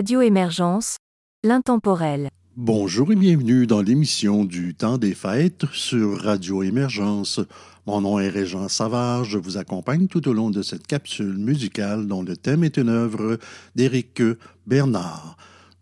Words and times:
Radio 0.00 0.22
Émergence, 0.22 0.96
l'intemporel. 1.44 2.30
Bonjour 2.56 3.12
et 3.12 3.16
bienvenue 3.16 3.66
dans 3.66 3.82
l'émission 3.82 4.46
du 4.46 4.74
temps 4.74 4.96
des 4.96 5.12
fêtes 5.12 5.66
sur 5.74 6.22
Radio 6.22 6.62
Émergence. 6.62 7.38
Mon 7.86 8.00
nom 8.00 8.18
est 8.18 8.30
Régent 8.30 8.68
Savard, 8.68 9.24
je 9.24 9.36
vous 9.36 9.58
accompagne 9.58 10.06
tout 10.06 10.26
au 10.26 10.32
long 10.32 10.48
de 10.48 10.62
cette 10.62 10.86
capsule 10.86 11.36
musicale 11.36 12.06
dont 12.06 12.22
le 12.22 12.34
thème 12.34 12.64
est 12.64 12.78
une 12.78 12.88
œuvre 12.88 13.38
d'Éric 13.74 14.22
Bernard. 14.66 15.36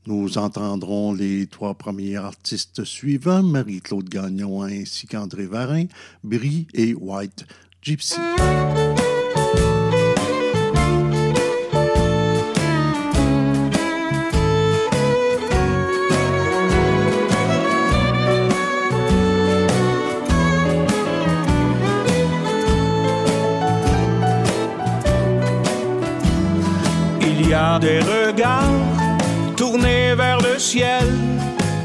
Nous 0.09 0.37
entendrons 0.37 1.12
les 1.12 1.46
trois 1.46 1.74
premiers 1.74 2.16
artistes 2.16 2.82
suivants, 2.82 3.45
Marie-Claude 3.45 4.09
Gagnon 4.09 4.64
ainsi 4.64 5.06
qu'André 5.06 5.46
Varin, 5.46 5.84
Brie 6.24 6.66
et 6.74 6.92
White 6.92 7.46
Gypsy. 7.82 8.18
Des 27.78 28.00
regards 28.00 28.62
tournés 29.56 30.14
vers 30.14 30.38
le 30.40 30.59
ciel 30.59 31.07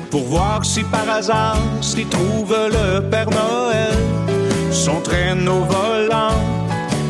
pour 0.10 0.24
voir 0.24 0.66
si 0.66 0.84
par 0.84 1.08
hasard 1.10 1.58
s'y 1.82 2.06
trouve 2.06 2.56
le 2.78 3.00
Père 3.10 3.30
Noël. 3.30 3.98
Son 4.72 5.00
traîneau 5.02 5.66
volant, 5.66 6.40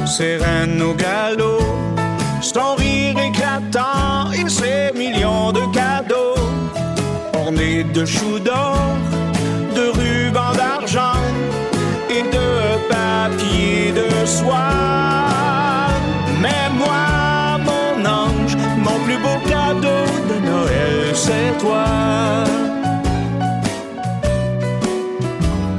ses 0.05 0.37
rennes 0.37 0.81
au 0.81 0.93
galop, 0.93 1.59
son 2.41 2.75
rire 2.75 3.17
éclatant 3.19 4.31
et 4.31 4.49
ses 4.49 4.91
millions 4.97 5.51
de 5.51 5.61
cadeaux 5.73 6.35
ornés 7.33 7.83
de 7.83 8.05
choux 8.05 8.39
d'or, 8.39 8.77
de 9.75 9.89
rubans 9.97 10.55
d'argent 10.55 11.21
et 12.09 12.23
de 12.23 12.87
papier 12.89 13.91
de 13.91 14.25
soie. 14.25 15.72
Plus 19.13 19.21
beau 19.21 19.37
cadeau 19.47 20.05
de 20.29 20.45
Noël, 20.45 21.13
c'est 21.13 21.57
toi. 21.59 21.85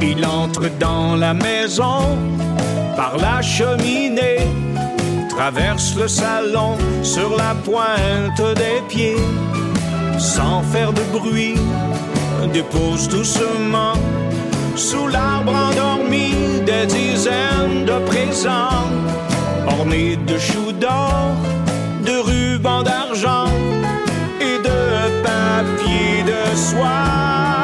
Il 0.01 0.25
entre 0.25 0.69
dans 0.79 1.17
la 1.17 1.35
maison 1.35 2.19
par 2.97 3.17
la 3.17 3.43
cheminée, 3.43 4.47
traverse 5.29 5.97
le 5.97 6.09
salon 6.09 6.77
sur 7.03 7.37
la 7.37 7.55
pointe 7.55 8.55
des 8.57 8.81
pieds, 8.89 9.23
sans 10.19 10.63
faire 10.63 10.93
de 10.93 11.03
bruit, 11.13 11.57
dépose 12.53 13.09
doucement 13.09 13.95
sous 14.77 15.09
l'arbre 15.09 15.55
endormi 15.55 16.35
des 16.67 16.87
dizaines 16.87 17.85
de 17.87 17.99
présents 18.07 18.89
ornés 19.67 20.17
de 20.17 20.37
choux 20.39 20.73
d'or, 20.73 21.35
d'argent 22.65 23.49
et 24.41 24.59
de 24.69 25.23
papier 25.23 26.23
de 26.25 26.57
soie. 26.57 27.61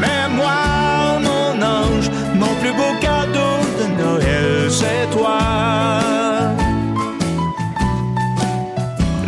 Mais 0.00 0.28
moi, 0.34 1.20
mon 1.22 1.62
ange, 1.62 2.10
mon 2.34 2.52
plus 2.60 2.72
beau 2.72 2.92
cadeau 3.00 3.56
de 3.78 4.02
Noël, 4.02 4.70
c'est 4.70 5.08
toi. 5.16 5.38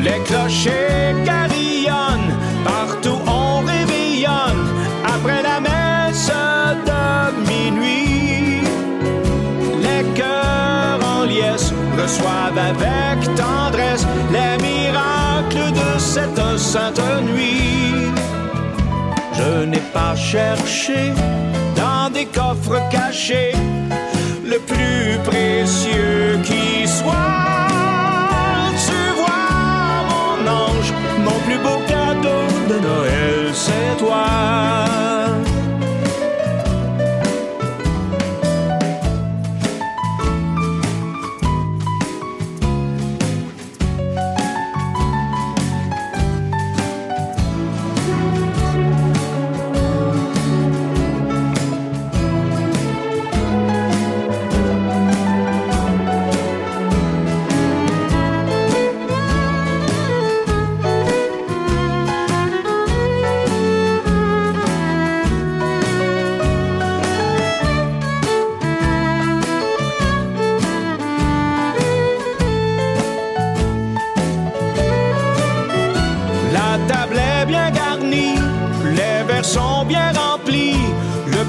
Les 0.01 0.21
clochers 0.27 1.15
carillonnent, 1.25 2.35
partout 2.65 3.19
on 3.27 3.61
réveillonne, 3.61 4.65
après 5.05 5.43
la 5.43 5.61
messe 5.61 6.33
de 6.89 7.05
minuit. 7.49 8.63
Les 9.85 10.03
cœurs 10.17 11.01
en 11.15 11.23
liesse 11.25 11.73
reçoivent 11.97 12.59
avec 12.59 13.08
sainte 16.69 17.01
nuit. 17.23 18.13
Je 19.33 19.65
n'ai 19.65 19.85
pas 19.95 20.15
cherché 20.15 21.13
dans 21.75 22.11
des 22.13 22.27
coffres 22.27 22.79
cachés 22.91 23.53
le 24.45 24.59
plus 24.71 25.19
précieux 25.31 26.39
qui 26.49 26.87
soit. 26.87 27.37
Tu 28.87 29.01
vois, 29.19 29.55
mon 30.11 30.37
ange, 30.63 30.93
mon 31.27 31.39
plus 31.47 31.61
beau 31.67 31.79
cadeau 31.93 32.45
de 32.71 32.77
Noël, 32.89 33.39
c'est 33.55 33.97
toi. 34.03 34.27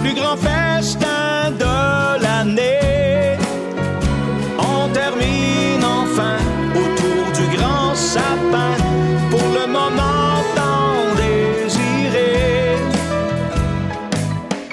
Plus 0.02 0.14
grand 0.14 0.38
festin 0.38 1.52
de 1.64 2.24
l'année. 2.24 3.38
On 4.58 4.90
termine 4.90 5.84
enfin 5.84 6.38
autour 6.76 7.24
du 7.40 7.58
grand 7.58 7.94
sapin 7.96 8.74
pour 9.30 9.48
le 9.58 9.66
moment 9.68 10.44
tant 10.56 10.98
désiré. 11.22 12.78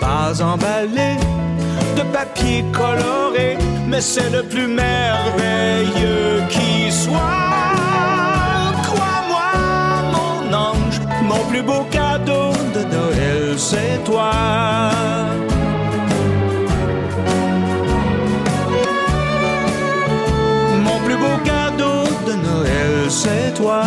Pas 0.01 0.43
emballé 0.43 1.17
de 1.97 2.03
papier 2.13 2.65
coloré, 2.73 3.59
mais 3.89 4.01
c'est 4.01 4.31
le 4.31 4.43
plus 4.43 4.69
merveilleux 4.69 6.43
qui 6.49 6.93
soit. 6.93 7.43
Crois-moi, 8.89 9.51
mon 10.15 10.55
ange, 10.55 11.01
mon 11.23 11.43
plus 11.51 11.63
beau 11.63 11.85
cadeau 11.91 12.01
de 12.01 12.06
C'est 13.59 14.05
toi. 14.05 14.31
Mon 20.85 20.99
plus 21.05 21.17
beau 21.17 21.37
cadeau 21.43 22.05
de 22.27 22.33
Noël, 22.33 23.11
c'est 23.11 23.55
toi. 23.55 23.83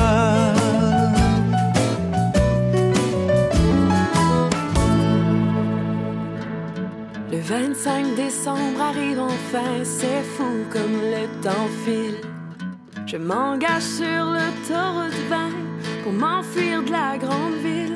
Le 7.32 7.40
25 7.40 8.16
décembre 8.16 8.82
arrive 8.82 9.20
enfin, 9.20 9.84
c'est 9.84 10.24
fou 10.36 10.66
comme 10.72 11.00
le 11.14 11.28
temps 11.44 11.70
file. 11.86 12.18
Je 13.06 13.18
m'engage 13.18 13.84
sur 13.84 14.06
le 14.06 14.50
taureau 14.68 15.08
de 15.08 15.30
vin 15.30 15.52
pour 16.04 16.12
m'enfuir 16.12 16.82
de 16.84 16.92
la 16.92 17.18
grande 17.18 17.54
ville. 17.64 17.89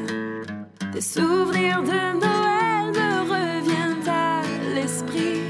Souvenirs 1.04 1.84
de 1.84 2.02
Noël 2.24 2.86
me 2.98 3.12
reviennent 3.30 4.08
à 4.08 4.42
l'esprit. 4.74 5.42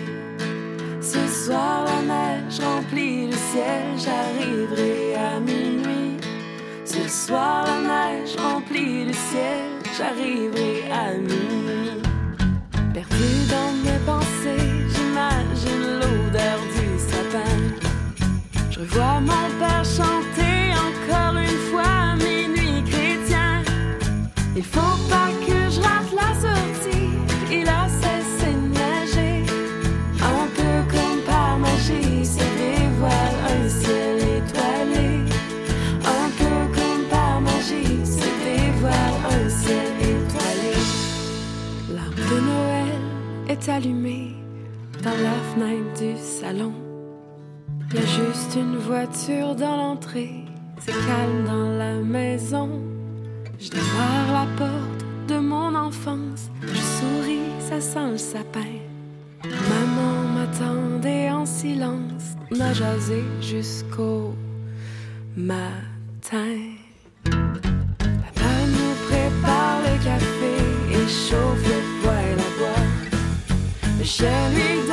Ce 0.99 1.27
soir, 1.27 1.85
la 1.85 2.01
neige 2.01 2.59
remplit 2.59 3.27
le 3.27 3.33
ciel, 3.33 3.83
j'arriverai 3.95 5.15
à 5.15 5.39
minuit. 5.39 6.17
Ce 6.83 7.07
soir, 7.07 7.65
la 7.67 7.81
neige 7.87 8.35
remplit 8.35 9.05
le 9.05 9.13
ciel, 9.13 9.69
j'arriverai 9.95 10.91
à 10.91 11.13
minuit. 11.17 12.01
Perdu 12.91 13.29
dans 13.53 13.73
mes 13.85 13.99
pensées, 14.07 14.71
j'imagine 14.89 15.99
l'odeur 15.99 16.59
du 16.73 16.87
sapin. 16.97 17.53
Je 18.71 18.79
revois 18.79 19.19
mon 19.21 19.59
père 19.59 19.85
chanter 19.85 20.62
Il 24.55 24.63
faut 24.63 24.79
pas 25.09 25.29
que 25.45 25.71
je 25.71 25.81
rate 25.81 26.11
la 26.13 26.31
sortie. 26.39 27.09
Il 27.51 27.67
a 27.67 27.87
cessé 27.89 28.51
de 28.53 28.67
nager. 28.77 29.43
Un 30.21 30.47
peu 30.55 30.95
comme 30.95 31.21
par 31.25 31.57
magie 31.57 32.23
se 32.23 32.37
dévoile 32.37 33.37
un 33.49 33.67
ciel 33.67 34.17
étoilé. 34.37 35.21
Un 36.05 36.29
peu 36.37 36.59
comme 36.75 37.05
par 37.09 37.41
magie 37.41 38.05
se 38.05 38.29
dévoile 38.45 39.17
un 39.31 39.49
ciel 39.49 39.91
étoilé. 40.01 40.75
L'arbre 41.95 42.15
de 42.15 42.39
Noël 42.39 43.01
est 43.49 43.69
allumée 43.69 44.35
dans 45.01 45.09
la 45.09 45.33
fenêtre 45.49 45.99
du 45.99 46.15
salon. 46.21 46.73
Il 47.89 47.95
y 47.95 48.03
a 48.03 48.05
juste 48.05 48.55
une 48.55 48.77
voiture 48.77 49.55
dans 49.55 49.77
l'entrée. 49.77 50.45
C'est 50.79 50.91
calme 50.91 51.43
dans 51.45 51.69
la 51.69 51.95
maison. 51.95 52.92
Je 53.63 53.69
démarre 53.69 54.33
la 54.33 54.47
porte 54.57 55.05
de 55.29 55.37
mon 55.39 55.73
enfance. 55.73 56.49
Je 56.61 56.81
souris, 56.97 57.49
ça 57.61 57.79
sent 57.79 58.11
le 58.11 58.17
sapin. 58.17 58.73
Maman 59.45 60.15
m'attendait 60.35 61.29
en 61.31 61.45
silence. 61.45 62.35
On 62.51 62.59
a 62.59 62.73
jasé 62.73 63.23
jusqu'au 63.39 64.35
matin. 65.37 66.57
Papa 67.23 68.53
nous 68.75 68.95
prépare 69.07 69.79
le 69.87 69.95
café 70.03 70.55
et 70.91 71.07
chauffe 71.07 71.65
le 71.65 72.01
poêle 72.01 72.39
à 72.39 72.51
bois. 72.57 72.85
Je 74.01 74.33
lui 74.55 74.91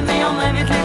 Kiedy 0.00 0.18
ją 0.18 0.32
najwięcej 0.32 0.76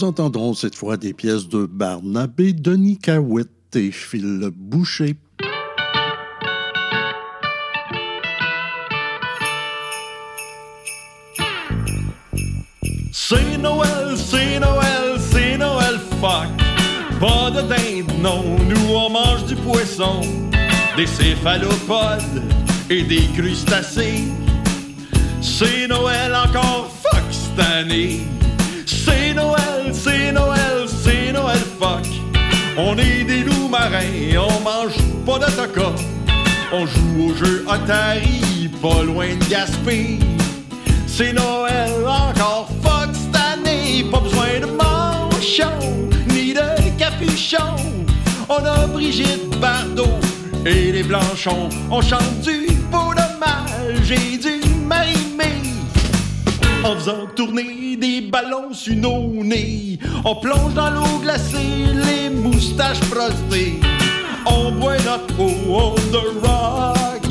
nous 0.00 0.06
entendrons 0.06 0.54
cette 0.54 0.76
fois 0.76 0.96
des 0.96 1.12
pièces 1.12 1.48
de 1.48 1.66
Barnabé, 1.66 2.52
Denis 2.52 2.96
Cahouette 2.96 3.48
et 3.74 3.90
Phil 3.90 4.48
Boucher. 4.54 5.16
C'est 13.12 13.58
Noël, 13.58 14.16
c'est 14.16 14.58
Noël, 14.58 15.18
c'est 15.18 15.58
Noël, 15.58 15.98
fuck. 16.20 16.48
Pas 17.20 17.50
de 17.50 17.60
dinde, 17.68 18.20
non, 18.22 18.56
nous 18.68 18.94
on 18.94 19.10
mange 19.10 19.44
du 19.44 19.56
poisson, 19.56 20.20
des 20.96 21.06
céphalopodes 21.06 22.42
et 22.88 23.02
des 23.02 23.26
crustacés. 23.36 24.24
C'est 25.42 25.86
Noël 25.88 26.34
encore, 26.34 26.90
fuck 27.02 27.24
cette 27.30 27.66
année. 27.66 28.20
C'est 28.86 29.34
Noël, 29.34 29.69
On 32.76 32.96
est 32.98 33.24
des 33.24 33.42
loups 33.42 33.68
marins, 33.68 34.36
on 34.36 34.60
mange 34.62 34.96
pas 35.24 35.38
de 35.38 35.50
taca. 35.50 35.92
On 36.72 36.86
joue 36.86 37.30
au 37.30 37.34
jeu 37.34 37.64
Atari, 37.68 38.68
pas 38.82 39.02
loin 39.02 39.28
de 39.28 39.44
Gaspé. 39.48 40.18
C'est 41.06 41.32
Noël 41.32 41.90
encore, 42.06 42.68
fuck 42.82 43.10
cette 43.14 43.36
année. 43.36 44.04
Pas 44.10 44.20
besoin 44.20 44.60
de 44.60 44.66
manchon, 44.66 45.72
ni 46.28 46.52
de 46.52 46.98
capuchon. 46.98 47.76
On 48.48 48.62
a 48.64 48.86
Brigitte 48.86 49.58
Bardot 49.58 50.20
et 50.66 50.92
les 50.92 51.02
Blanchons. 51.02 51.70
On 51.90 52.02
chante 52.02 52.40
du 52.42 52.66
beau 52.90 53.14
dommage 53.14 54.10
et 54.10 54.36
du 54.36 54.60
marimé. 54.86 55.29
En 56.82 56.94
faisant 56.96 57.26
tourner 57.36 57.96
des 57.96 58.22
ballons 58.22 58.72
sur 58.72 58.94
nos 58.96 59.44
nez. 59.44 59.98
On 60.24 60.36
plonge 60.36 60.72
dans 60.74 60.90
l'eau 60.90 61.18
glacée, 61.22 61.84
les 61.94 62.30
moustaches 62.30 63.00
prostées. 63.00 63.80
On 64.46 64.72
boit 64.72 64.96
notre 64.98 65.38
eau 65.38 65.50
on 65.68 65.94
the 66.10 66.42
rock. 66.42 67.22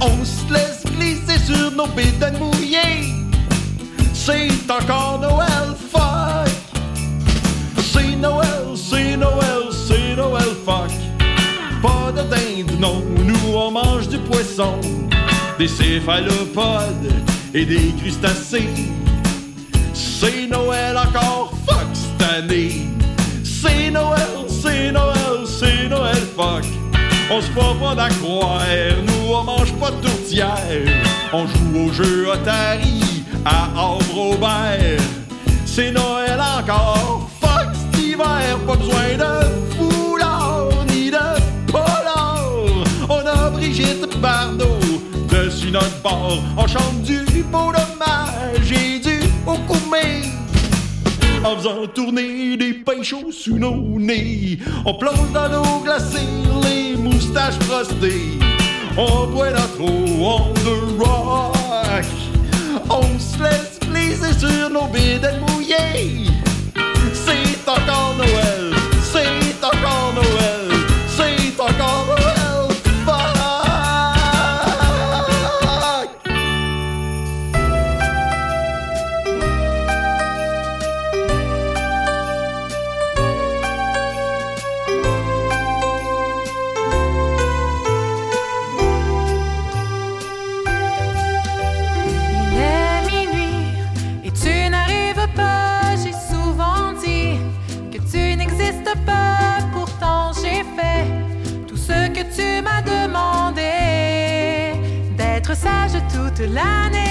On 0.00 0.24
se 0.24 0.52
laisse 0.52 0.84
glisser 0.84 1.38
sur 1.46 1.70
nos 1.70 1.86
bédaines 1.86 2.38
mouillées. 2.38 3.14
C'est 4.12 4.70
encore 4.70 5.20
Noël, 5.22 5.74
fuck. 5.90 6.52
C'est 7.92 8.16
Noël, 8.16 8.76
c'est 8.76 9.16
Noël, 9.16 9.70
c'est 9.70 10.16
Noël, 10.16 10.54
fuck. 10.66 10.92
Pas 11.82 12.12
de 12.12 12.28
dinde, 12.28 12.78
non, 12.78 13.02
nous 13.24 13.54
on 13.54 13.70
mange 13.70 14.08
du 14.08 14.18
poisson, 14.18 14.78
des 15.58 15.68
céphalopodes 15.68 17.33
et 17.54 17.64
des 17.64 17.94
crustacés. 18.00 18.68
C'est 19.92 20.46
Noël 20.48 20.96
encore, 20.98 21.52
fuck 21.66 21.86
cette 21.92 22.28
année. 22.28 22.88
C'est 23.44 23.90
Noël, 23.90 24.20
c'est 24.48 24.90
Noël, 24.90 25.46
c'est 25.46 25.88
Noël, 25.88 26.22
fuck. 26.36 26.64
On 27.30 27.40
se 27.40 27.46
fait 27.46 27.80
pas 27.80 27.94
d'accroire, 27.94 28.60
nous 29.06 29.34
on 29.34 29.44
mange 29.44 29.72
pas 29.74 29.90
de 29.92 30.06
tourtière. 30.06 30.48
On 31.32 31.46
joue 31.46 31.88
au 31.88 31.92
jeu 31.92 32.32
Atari 32.32 33.24
à 33.44 33.68
Havre-Aubert. 33.76 35.00
C'est 35.64 35.92
Noël 35.92 36.40
encore, 36.40 37.30
fuck 37.40 37.68
cet 37.72 38.02
hiver, 38.02 38.58
pas 38.66 38.76
besoin 38.76 39.16
de 39.16 39.76
foulard 39.76 40.68
ni 40.88 41.10
de 41.10 41.70
polar. 41.70 42.44
On 43.08 43.26
a 43.26 43.50
Brigitte 43.50 44.18
Bardot 44.20 44.78
dessus 45.28 45.70
notre 45.70 46.00
bord. 46.02 46.38
On 46.56 46.66
chante 46.66 47.02
du 47.02 47.33
beau 47.54 47.72
dommage 47.72 48.72
et 48.72 48.98
du 48.98 49.20
okoumé. 49.46 50.28
En 51.44 51.56
faisant 51.56 51.86
tourner 51.94 52.56
des 52.56 52.74
pains 52.74 53.02
chauds 53.02 53.30
sous 53.30 53.58
nos 53.58 53.98
nez. 53.98 54.58
On 54.84 54.94
plonge 54.94 55.30
dans 55.32 55.48
l'eau 55.48 55.80
glacée, 55.84 56.30
les 56.64 56.96
moustaches 56.96 57.58
frostées. 57.66 58.38
On 58.96 59.26
boit 59.26 59.50
notre 59.50 59.80
eau 59.80 60.04
on 60.34 60.54
the 60.66 61.02
rock. 61.02 62.06
On 62.90 63.18
se 63.18 63.42
laisse 63.42 63.78
glisser 63.88 64.32
sur 64.38 64.70
nos 64.70 64.86
bédaines 64.86 65.40
mouillées. 65.48 66.30
C'est 67.12 67.68
encore 67.68 68.14
Noël, 68.18 68.63
toute 106.34 106.48
l'année, 106.48 107.03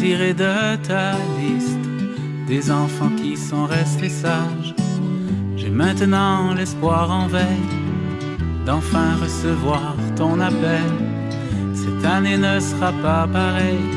retirer 0.00 0.32
de 0.32 0.76
ta 0.88 1.12
liste 1.38 1.78
des 2.46 2.70
enfants 2.70 3.10
qui 3.18 3.36
sont 3.36 3.66
restés 3.66 4.08
sages. 4.08 4.74
J'ai 5.56 5.68
maintenant 5.68 6.54
l'espoir 6.54 7.10
en 7.10 7.26
veille 7.26 7.68
d'enfin 8.64 9.16
recevoir 9.20 9.94
ton 10.16 10.40
appel. 10.40 10.90
Cette 11.74 12.04
année 12.04 12.38
ne 12.38 12.60
sera 12.60 12.92
pas 13.02 13.28
pareille, 13.30 13.90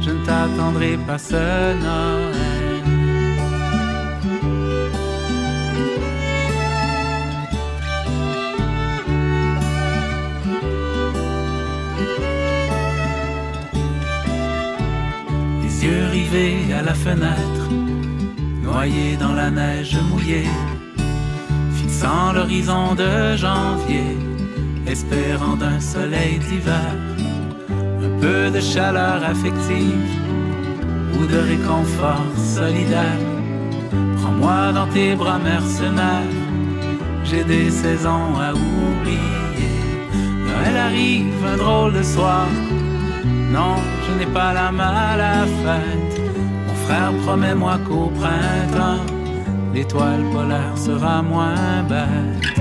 je 0.00 0.10
ne 0.10 0.24
t'attendrai 0.26 0.98
pas 1.06 1.18
seul 1.18 1.76
Noël. 1.78 2.33
À 16.34 16.82
la 16.82 16.94
fenêtre, 16.94 17.68
noyés 18.60 19.16
dans 19.16 19.34
la 19.34 19.50
neige 19.50 19.96
mouillée, 20.10 20.48
fixant 21.76 22.32
l'horizon 22.32 22.96
de 22.96 23.36
janvier, 23.36 24.16
espérant 24.84 25.54
d'un 25.54 25.78
soleil 25.78 26.38
d'hiver, 26.38 26.90
un 28.02 28.20
peu 28.20 28.50
de 28.50 28.60
chaleur 28.60 29.22
affective 29.22 30.10
ou 31.14 31.24
de 31.24 31.38
réconfort 31.38 32.26
solidaire. 32.36 33.20
Prends-moi 34.16 34.72
dans 34.72 34.88
tes 34.88 35.14
bras 35.14 35.38
mercenaires, 35.38 36.34
j'ai 37.22 37.44
des 37.44 37.70
saisons 37.70 38.34
à 38.40 38.52
oublier. 38.54 39.76
Noël 40.48 40.76
arrive, 40.76 41.46
un 41.46 41.56
drôle 41.56 41.92
de 41.92 42.02
soir 42.02 42.48
non, 43.54 43.76
je 44.04 44.18
n'ai 44.18 44.26
pas 44.26 44.52
la 44.52 44.72
main 44.72 45.16
à. 45.16 45.46
Mon 45.46 46.03
frère, 46.84 47.12
promets-moi 47.24 47.78
qu'au 47.86 48.10
printemps, 48.20 49.04
l'étoile 49.74 50.22
polaire 50.32 50.76
sera 50.76 51.22
moins 51.22 51.82
bête. 51.88 52.53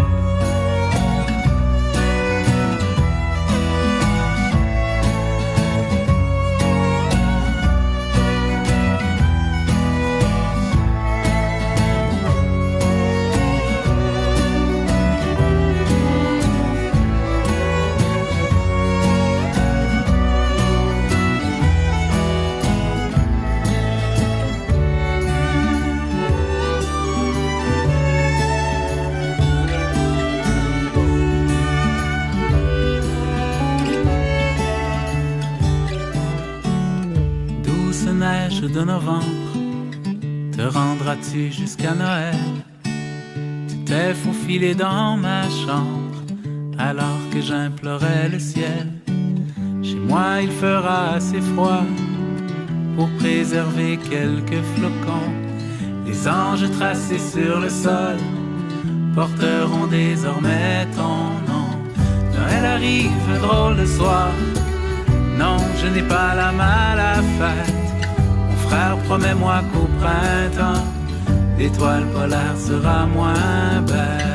De 38.67 38.83
novembre, 38.83 39.25
te 40.55 40.61
rendras-tu 40.61 41.51
jusqu'à 41.51 41.93
Noël? 41.93 42.35
Tu 43.67 43.75
t'es 43.85 44.13
faufilé 44.13 44.73
dans 44.73 45.17
ma 45.17 45.43
chambre 45.49 46.15
alors 46.77 47.19
que 47.31 47.41
j'implorais 47.41 48.29
le 48.29 48.39
ciel. 48.39 48.87
Chez 49.81 49.95
moi 49.95 50.41
il 50.41 50.51
fera 50.51 51.15
assez 51.15 51.41
froid 51.41 51.83
pour 52.95 53.09
préserver 53.19 53.97
quelques 54.09 54.63
flocons. 54.75 55.33
Les 56.05 56.27
anges 56.27 56.69
tracés 56.79 57.19
sur 57.19 57.59
le 57.59 57.69
sol 57.69 58.17
porteront 59.13 59.87
désormais 59.87 60.87
ton 60.95 61.17
nom. 61.49 61.69
Noël 62.33 62.65
arrive, 62.65 63.41
drôle 63.41 63.77
de 63.77 63.85
soir. 63.85 64.31
Non, 65.37 65.57
je 65.81 65.87
n'ai 65.87 66.03
pas 66.03 66.33
la 66.35 66.51
main 66.51 66.97
à 66.97 67.82
fête 68.69 69.03
promets-moi 69.05 69.61
qu'au 69.71 69.87
printemps, 69.99 70.83
l'étoile 71.57 72.05
polaire 72.07 72.57
sera 72.57 73.05
moins 73.05 73.81
belle. 73.87 74.33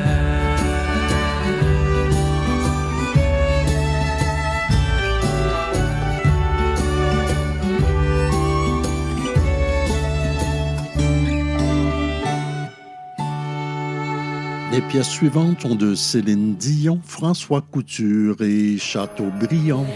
Les 14.79 14.83
pièces 14.83 15.09
suivantes 15.09 15.63
sont 15.63 15.75
de 15.75 15.97
Céline 15.97 16.55
Dion, 16.55 17.01
François 17.05 17.63
Couture 17.63 18.37
et 18.43 18.79
Chateaubriand. 18.79 19.87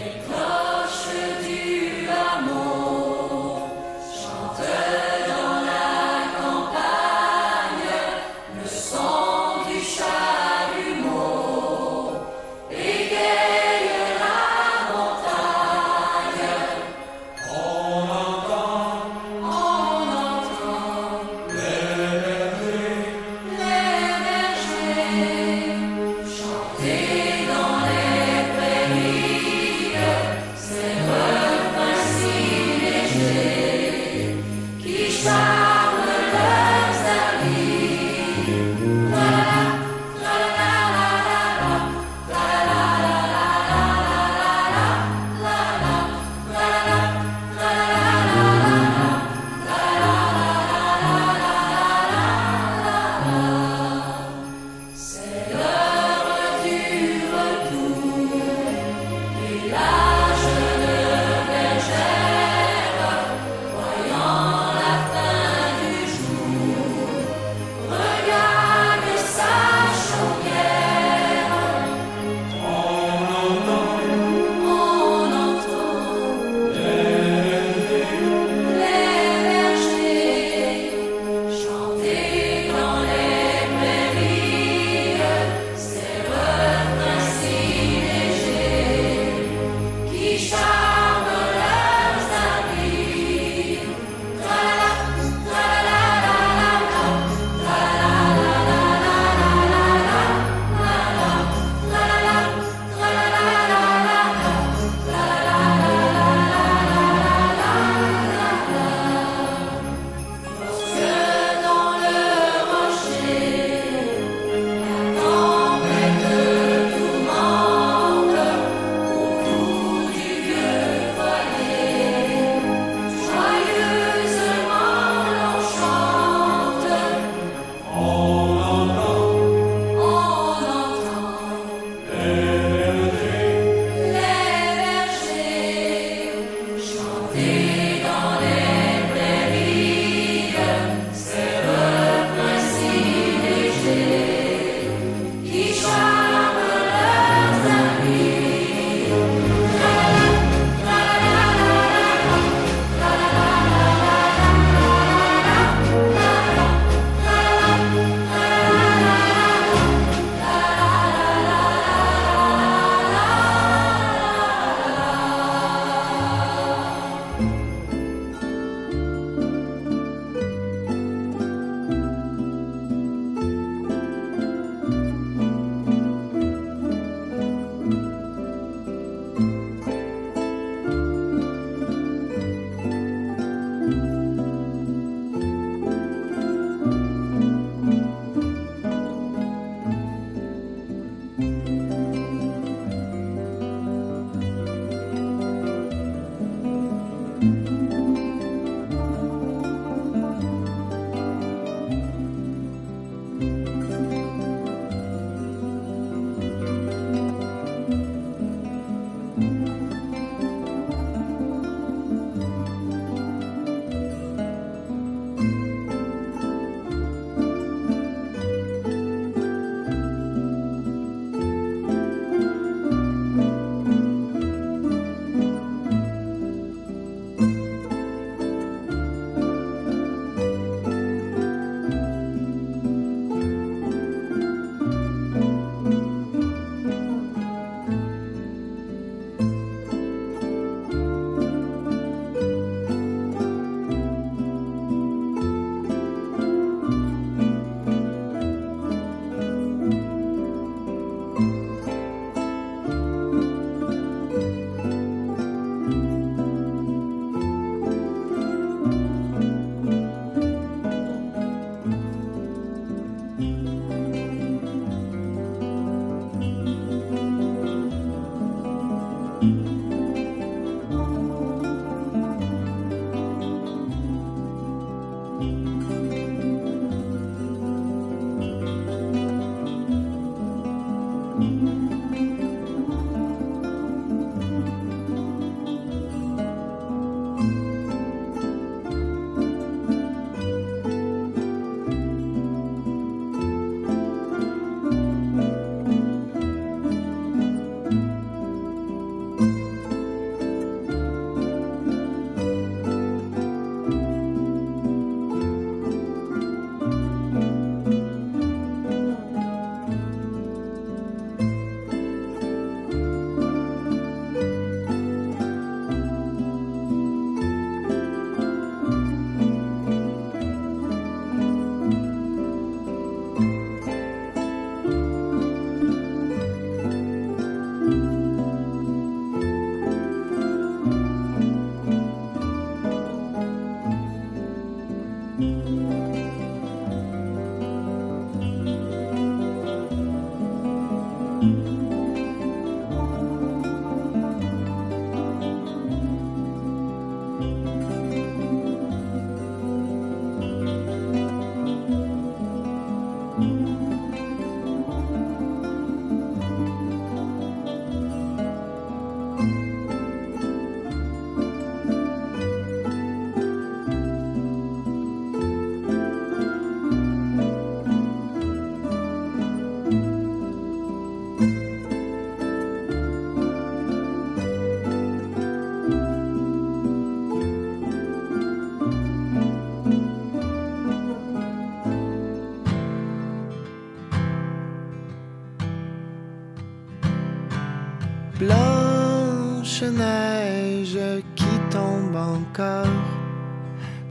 Encore. 392.15 392.87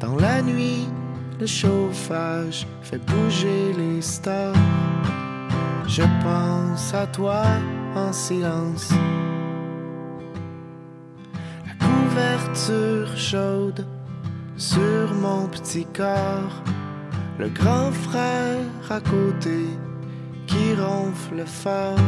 Dans 0.01 0.17
la 0.17 0.43
nuit, 0.43 0.89
le 1.41 1.47
chauffage 1.47 2.67
fait 2.83 2.99
bouger 2.99 3.73
les 3.77 4.03
stars. 4.03 4.55
Je 5.87 6.03
pense 6.23 6.95
à 6.95 7.07
toi 7.07 7.45
en 7.95 8.13
silence. 8.13 8.93
La 11.67 11.87
couverture 11.87 13.17
chaude 13.17 13.87
sur 14.57 15.15
mon 15.21 15.47
petit 15.49 15.87
corps. 15.87 16.63
Le 17.39 17.49
grand 17.49 17.91
frère 17.93 18.61
à 18.91 19.01
côté 19.01 19.67
qui 20.47 20.75
ronfle 20.75 21.45
fort. 21.47 21.99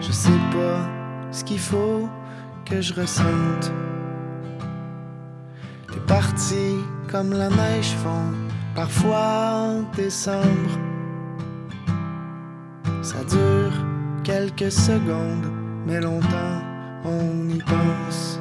Je 0.00 0.12
sais 0.12 0.40
pas 0.52 0.88
ce 1.30 1.44
qu'il 1.44 1.58
faut 1.58 2.08
que 2.64 2.80
je 2.80 2.94
ressente. 2.94 3.72
Parti 6.06 6.76
comme 7.10 7.32
la 7.32 7.48
neige 7.48 7.94
fond, 8.02 8.32
parfois 8.74 9.68
en 9.68 9.82
décembre. 9.96 10.78
Ça 13.02 13.24
dure 13.24 13.72
quelques 14.24 14.72
secondes, 14.72 15.50
mais 15.86 16.00
longtemps 16.00 16.62
on 17.04 17.48
y 17.48 17.58
pense. 17.58 18.40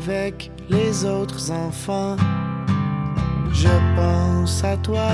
Avec 0.00 0.50
les 0.68 1.04
autres 1.04 1.50
enfants, 1.50 2.16
je 3.52 3.68
pense 3.96 4.62
à 4.64 4.76
toi 4.76 5.10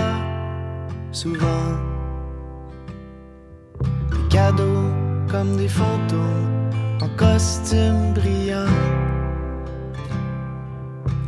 souvent. 1.13 1.71
Des 4.11 4.29
cadeaux 4.29 4.91
comme 5.31 5.57
des 5.57 5.69
fantômes 5.69 6.71
en 7.01 7.09
costume 7.17 8.13
brillant. 8.15 8.75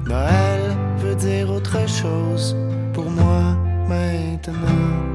Noël 0.07 0.77
veut 0.99 1.17
dire 1.17 1.51
autre 1.51 1.79
chose 1.89 2.57
pour 2.93 3.11
moi 3.11 3.57
maintenant. 3.89 5.06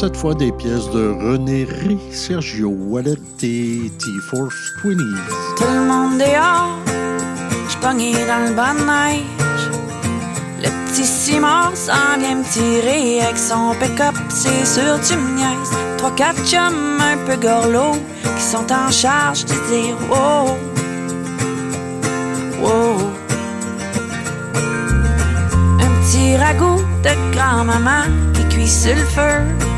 Cette 0.00 0.16
fois 0.16 0.34
des 0.34 0.52
pièces 0.52 0.88
de 0.90 1.08
René 1.08 1.64
Ré, 1.64 1.98
Sergio 2.12 2.68
Wallet 2.68 3.16
et 3.42 3.90
T-Force 3.98 4.54
Twinnies. 4.80 5.02
Tout 5.56 5.64
le 5.64 5.86
monde 5.88 6.18
dehors, 6.18 6.78
j'pogné 7.68 8.12
dans 8.12 8.48
le 8.48 8.54
bas 8.54 8.74
de 8.74 8.84
neige. 8.86 9.24
Le 10.62 10.68
petit 10.86 11.02
Simon 11.04 11.74
s'en 11.74 12.16
vient 12.16 12.36
me 12.36 12.44
tirer 12.44 13.22
avec 13.22 13.36
son 13.36 13.74
pick-up, 13.80 14.14
c'est 14.28 14.64
sûr 14.64 15.00
tu 15.04 15.16
me 15.16 15.36
niaises. 15.36 15.76
Trois, 15.96 16.12
quatre 16.12 16.46
chums 16.46 17.00
un 17.00 17.16
peu 17.26 17.34
gorlots 17.34 17.98
qui 18.36 18.42
sont 18.42 18.70
en 18.72 18.92
charge 18.92 19.46
de 19.46 19.54
dire 19.68 19.96
wow, 20.08 20.56
wow. 22.62 23.00
Un 25.80 25.90
petit 26.02 26.36
ragoût 26.36 26.82
de 27.02 27.34
grand-maman 27.34 28.04
qui 28.34 28.44
cuit 28.54 28.68
sur 28.68 28.94
le 28.94 29.02
feu 29.02 29.68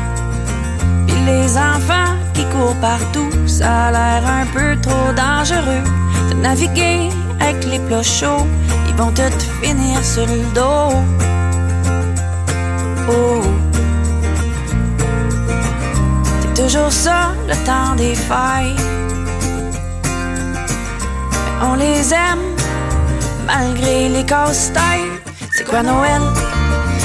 les 1.25 1.57
enfants 1.57 2.15
qui 2.33 2.43
cours 2.45 2.75
partout, 2.81 3.29
ça 3.47 3.87
a 3.87 3.91
l'air 3.91 4.23
un 4.25 4.45
peu 4.47 4.79
trop 4.81 5.11
dangereux 5.13 5.83
de 6.29 6.35
naviguer 6.35 7.09
avec 7.39 7.65
les 7.65 7.79
plots 7.79 8.03
chauds. 8.03 8.47
Ils 8.87 8.95
vont 8.95 9.11
te 9.11 9.21
finir 9.61 10.03
sur 10.03 10.25
le 10.25 10.41
dos. 10.53 10.95
Oh. 13.09 13.41
C'est 16.41 16.63
toujours 16.63 16.91
ça, 16.91 17.33
le 17.47 17.55
temps 17.65 17.95
des 17.95 18.15
failles. 18.15 18.75
on 21.63 21.75
les 21.75 22.13
aime, 22.13 22.45
malgré 23.45 24.09
les 24.09 24.25
casse-têtes. 24.25 25.21
C'est 25.53 25.67
quoi 25.67 25.83
Noël? 25.83 26.21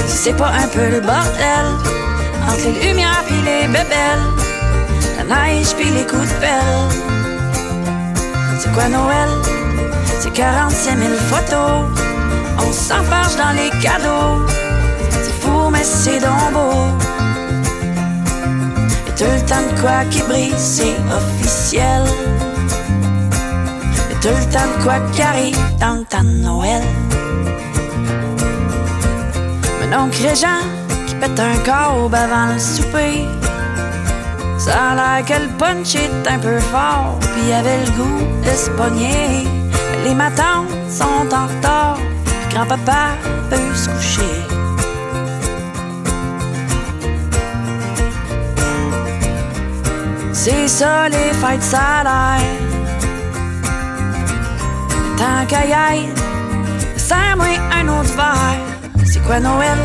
Si 0.07 0.17
c'est 0.17 0.37
pas 0.37 0.51
un 0.63 0.67
peu 0.67 0.89
le 0.89 0.99
bordel, 1.01 1.96
entre 2.47 2.65
les 2.65 2.87
lumières 2.87 3.23
puis 3.25 3.41
les 3.43 3.67
bébelles, 3.67 4.27
la 5.17 5.23
neige 5.23 5.73
puis 5.75 5.89
les 5.89 6.05
coups 6.05 6.27
de 6.27 6.39
pelle. 6.39 6.87
C'est 8.59 8.71
quoi 8.73 8.87
Noël? 8.87 9.29
C'est 10.19 10.33
45 10.33 10.97
000 10.97 11.13
photos, 11.29 11.85
on 12.57 12.71
s'enfarge 12.71 13.35
dans 13.35 13.51
les 13.51 13.69
cadeaux. 13.81 14.45
C'est 15.11 15.41
fou, 15.41 15.69
mais 15.71 15.83
c'est 15.83 16.19
donc. 16.19 16.37
Et 19.07 19.11
tout 19.11 19.25
le 19.25 19.41
temps 19.45 19.61
de 19.73 19.81
quoi 19.81 20.05
qui 20.09 20.21
brille, 20.23 20.53
c'est 20.57 20.95
officiel. 21.11 22.03
Et 24.11 24.15
tout 24.21 24.29
le 24.29 24.51
temps 24.51 24.67
de 24.77 24.83
quoi 24.83 24.99
qui 25.11 25.21
arrive 25.21 25.57
dans 25.79 26.05
le 26.23 26.29
Noël. 26.41 26.83
Mon 29.81 30.03
oncle 30.03 30.17
qui 30.17 30.23
pète 31.19 31.39
un 31.39 31.57
corps 31.65 32.09
avant 32.13 32.53
le 32.53 32.59
souper. 32.59 33.25
Ça 34.57 34.91
a 34.91 34.95
l'air 34.95 35.25
que 35.25 35.33
le 35.33 35.49
punch 35.57 35.95
est 35.95 36.27
un 36.29 36.39
peu 36.39 36.59
fort, 36.59 37.17
puis 37.19 37.53
avait 37.53 37.85
le 37.85 37.91
goût 37.91 38.21
de 38.43 38.49
se 38.49 38.69
pogner. 38.71 39.47
Les 40.03 40.15
matins 40.15 40.65
sont 40.89 41.27
en 41.33 41.47
retard, 41.47 41.97
grand-papa 42.49 43.09
peut 43.49 43.75
se 43.75 43.89
coucher. 43.89 44.37
C'est 50.33 50.67
ça 50.67 51.09
les 51.09 51.33
fêtes, 51.33 51.63
ça 51.63 52.03
l'air. 52.03 52.41
Tant 55.17 55.45
qu'à 55.47 55.65
y 55.65 55.73
aille, 55.73 56.09
serre-moi 56.95 57.57
un 57.79 57.87
autre 57.87 58.13
verre. 58.15 59.05
C'est 59.05 59.23
quoi 59.23 59.39
Noël? 59.39 59.77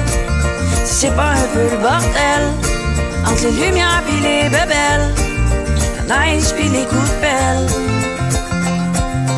C'est 0.95 1.17
pas 1.17 1.31
un 1.31 1.49
peu 1.55 1.65
le 1.71 1.79
bordel. 1.79 2.45
Entre 3.27 3.45
les 3.45 3.67
lumières 3.67 4.03
pis 4.07 4.21
les 4.21 4.45
bébelles 4.45 5.09
La 6.07 6.19
neige 6.19 6.53
pis 6.55 6.69
les 6.69 6.85
coups 6.85 7.01
de 7.01 7.27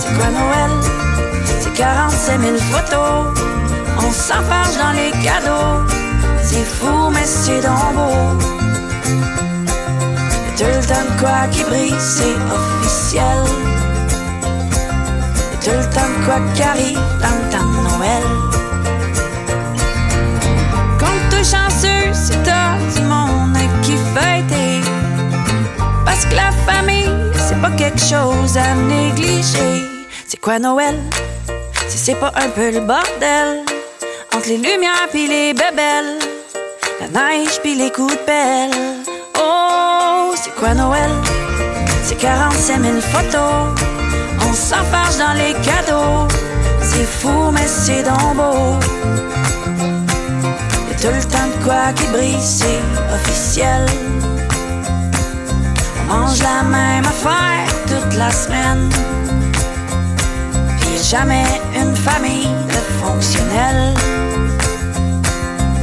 C'est 0.01 0.15
quoi 0.17 0.31
Noël? 0.31 0.73
C'est 1.61 1.73
45 1.75 2.41
000 2.41 2.57
photos. 2.59 3.33
On 3.99 4.11
s'enfarge 4.11 4.77
dans 4.77 4.93
les 4.93 5.13
cadeaux. 5.23 5.85
C'est 6.43 6.65
fou 6.65 7.11
mais 7.15 7.25
c'est 7.25 7.61
donc 7.61 7.95
beau. 7.95 8.45
Tout 10.59 10.65
le 10.65 10.87
temps 10.87 11.09
quoi 11.21 11.47
qui 11.53 11.63
brille 11.63 11.95
c'est 12.01 12.37
officiel. 12.53 13.45
Tout 15.63 15.71
le 15.71 15.95
temps 15.95 16.15
quoi 16.27 16.41
qui 16.55 16.63
arrive 16.63 17.01
dans 17.23 17.37
le 17.39 17.51
temps 17.53 17.69
de 17.71 17.97
Noël 17.97 18.64
chanceux 22.05 22.15
si 22.15 22.39
t'as 22.45 22.77
du 22.95 23.07
monde 23.07 23.57
qui 23.83 23.97
fêter. 24.15 24.81
Parce 26.05 26.25
que 26.25 26.35
la 26.35 26.51
famille, 26.67 27.11
c'est 27.37 27.61
pas 27.61 27.71
quelque 27.71 28.01
chose 28.01 28.57
à 28.57 28.75
négliger. 28.75 29.83
C'est 30.27 30.41
quoi 30.41 30.59
Noël? 30.59 30.97
Si 31.89 31.99
c'est 31.99 32.15
pas 32.15 32.33
un 32.37 32.49
peu 32.49 32.71
le 32.71 32.81
bordel. 32.81 33.65
Entre 34.35 34.49
les 34.49 34.57
lumières 34.57 35.09
pis 35.13 35.29
les 35.29 35.55
bébelles. 35.55 36.19
La 37.01 37.09
neige 37.09 37.61
pis 37.63 37.75
les 37.75 37.91
coups 37.91 38.13
de 38.13 38.19
pelle. 38.19 38.71
Oh, 39.39 40.33
c'est 40.35 40.55
quoi 40.55 40.75
Noël? 40.75 41.11
C'est 42.03 42.17
45 42.17 42.83
000 42.83 43.01
photos. 43.01 43.75
On 44.49 44.53
s'enfarge 44.53 45.19
dans 45.19 45.35
les 45.35 45.55
cadeaux. 45.63 46.29
C'est 46.81 47.07
fou, 47.07 47.51
mais 47.53 47.67
c'est 47.67 48.03
donc 48.03 48.37
beau. 48.37 48.79
Tout 51.05 51.11
le 51.11 51.23
temps 51.25 51.49
de 51.59 51.63
quoi 51.63 51.93
qui 51.93 52.07
brille, 52.07 52.41
c'est 52.41 52.81
officiel. 53.13 53.85
On 56.01 56.15
mange 56.15 56.43
la 56.43 56.63
même 56.63 57.05
affaire 57.05 57.69
toute 57.87 58.15
la 58.17 58.31
semaine. 58.31 58.89
Puis 60.81 60.97
jamais 61.03 61.45
une 61.77 61.95
famille 61.95 62.49
de 62.69 62.81
fonctionnels. 63.03 63.95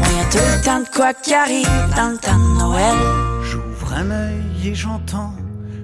A 0.01 0.31
tout 0.31 0.39
le 0.39 0.65
temps 0.65 0.79
de 0.79 0.87
quoi 0.87 1.13
qui 1.13 1.35
arrive 1.35 1.67
dans 1.95 2.13
le 2.13 2.17
temps 2.17 2.39
de 2.39 2.57
Noël. 2.57 2.97
J'ouvre 3.43 3.93
un 3.93 4.09
œil 4.09 4.41
et 4.65 4.73
j'entends 4.73 5.35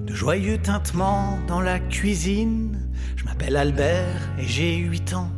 de 0.08 0.16
joyeux 0.16 0.58
tintements 0.58 1.38
dans 1.48 1.62
la 1.62 1.78
cuisine. 1.78 2.80
Je 3.16 3.24
m'appelle 3.26 3.56
Albert 3.56 4.32
et 4.40 4.48
j'ai 4.48 4.78
8 4.78 5.14
ans. 5.14 5.30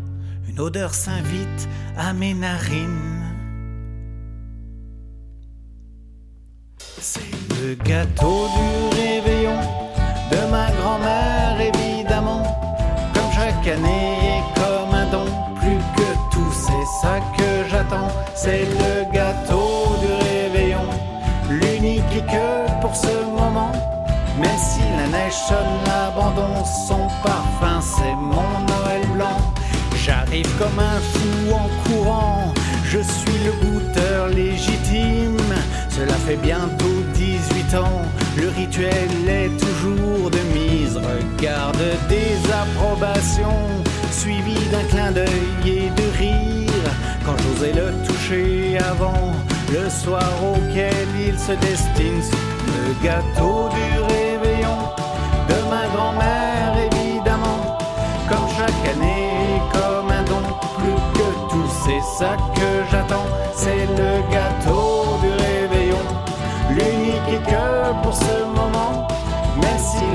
Une 0.48 0.62
odeur 0.62 0.94
s'invite 0.94 1.68
à 1.98 2.14
mes 2.14 2.34
narines. 2.34 3.19
Le 7.70 7.76
gâteau 7.76 8.48
du 8.58 8.98
réveillon 8.98 9.60
de 10.32 10.52
ma 10.52 10.72
grand-mère, 10.80 11.56
évidemment. 11.60 12.44
Comme 13.14 13.32
chaque 13.32 13.68
année 13.68 14.18
et 14.34 14.60
comme 14.60 14.94
un 14.96 15.06
don, 15.12 15.26
plus 15.60 15.82
que 15.98 16.10
tout, 16.32 16.52
c'est 16.52 16.88
ça 17.02 17.20
que 17.38 17.70
j'attends. 17.70 18.12
C'est 18.34 18.66
le 18.84 19.12
gâteau 19.14 19.96
du 20.02 20.12
réveillon, 20.30 20.88
l'unique 21.50 22.16
et 22.16 22.26
que 22.34 22.82
pour 22.82 22.96
ce 22.96 23.16
moment. 23.40 23.72
Même 24.40 24.62
si 24.70 24.82
la 24.98 25.08
neige 25.08 25.40
sonne 25.48 25.76
l'abandon, 25.86 26.64
son 26.88 27.08
parfum, 27.22 27.82
c'est 27.82 28.16
mon 28.16 28.52
Noël 28.72 29.06
blanc. 29.14 29.40
J'arrive 30.04 30.50
comme 30.58 30.80
un 30.80 31.00
fou 31.12 31.54
en 31.54 31.70
courant, 31.84 32.54
je 32.86 33.00
suis 33.00 33.38
le 33.46 33.52
goûteur 33.62 34.28
légitime 34.30 35.38
cela 36.00 36.14
fait 36.14 36.38
bientôt 36.38 37.04
18 37.70 37.78
ans, 37.78 38.02
le 38.38 38.50
rituel 38.50 39.10
est 39.28 39.50
toujours 39.60 40.30
de 40.30 40.40
mise. 40.54 40.98
Regarde 40.98 41.78
des 42.08 42.38
approbations, 42.52 43.68
suivi 44.12 44.56
d'un 44.72 44.84
clin 44.90 45.12
d'œil 45.12 45.28
et 45.66 45.90
de 45.90 46.18
rire. 46.18 46.92
Quand 47.26 47.36
j'osais 47.38 47.74
le 47.74 47.92
toucher 48.08 48.78
avant, 48.80 49.34
le 49.72 49.90
soir 49.90 50.32
auquel 50.44 51.08
il 51.28 51.38
se 51.38 51.54
destine, 51.54 52.22
le 52.68 53.06
gâteau 53.06 53.70
du 53.70 54.02
réveillon 54.14 54.78
de 55.50 55.70
ma 55.70 55.86
grand-mère, 55.96 56.76
évidemment. 56.92 57.78
Comme 58.28 58.48
chaque 58.58 58.96
année, 58.96 59.62
comme 59.74 60.12
un 60.12 60.24
don, 60.24 60.42
plus 60.78 61.20
que 61.20 61.52
tout, 61.52 61.70
c'est 61.84 62.18
ça 62.18 62.36
que 62.56 62.92
j'attends, 62.92 63.28
c'est 63.56 63.86
le 63.98 64.32
gâteau 64.32 64.39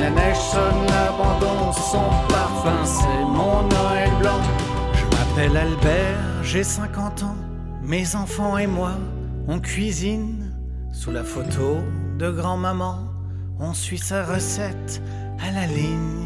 la 0.04 0.10
neige 0.10 0.38
sonne 0.38 0.86
son 1.72 2.10
parfum 2.28 2.84
c'est 2.84 3.24
mon 3.24 3.62
Noël 3.68 4.10
blanc. 4.20 4.40
Je 4.92 5.04
m'appelle 5.16 5.56
Albert, 5.56 6.42
j'ai 6.42 6.62
50 6.62 7.22
ans, 7.22 7.36
mes 7.82 8.14
enfants 8.14 8.58
et 8.58 8.66
moi, 8.66 8.92
on 9.48 9.60
cuisine 9.60 10.52
sous 10.92 11.10
la 11.10 11.24
photo 11.24 11.78
de 12.18 12.30
grand-maman. 12.30 12.98
On 13.58 13.72
suit 13.72 13.98
sa 13.98 14.24
recette 14.24 15.00
à 15.40 15.50
la 15.52 15.66
ligne. 15.66 16.24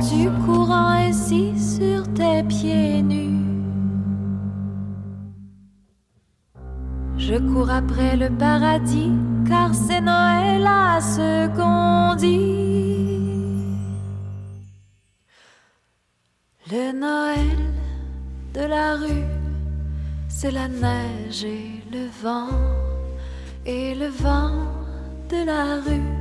Tu 0.00 0.30
courant 0.44 0.88
ainsi 0.88 1.52
sur 1.58 2.02
tes 2.14 2.42
pieds 2.44 3.02
nus 3.02 3.44
Je 7.16 7.34
cours 7.34 7.70
après 7.70 8.16
le 8.16 8.30
paradis, 8.30 9.12
car 9.46 9.74
c'est 9.74 10.00
Noël 10.00 10.66
à 10.66 11.00
ce 11.00 11.48
qu'on 11.56 12.14
dit. 12.14 13.16
Le 16.70 16.92
Noël 16.92 17.58
de 18.54 18.60
la 18.60 18.94
rue, 18.94 19.26
c'est 20.28 20.52
la 20.52 20.68
neige 20.68 21.44
et 21.44 21.82
le 21.92 22.06
vent, 22.22 22.48
et 23.66 23.94
le 23.94 24.08
vent 24.08 24.52
de 25.28 25.44
la 25.44 25.80
rue 25.86 26.17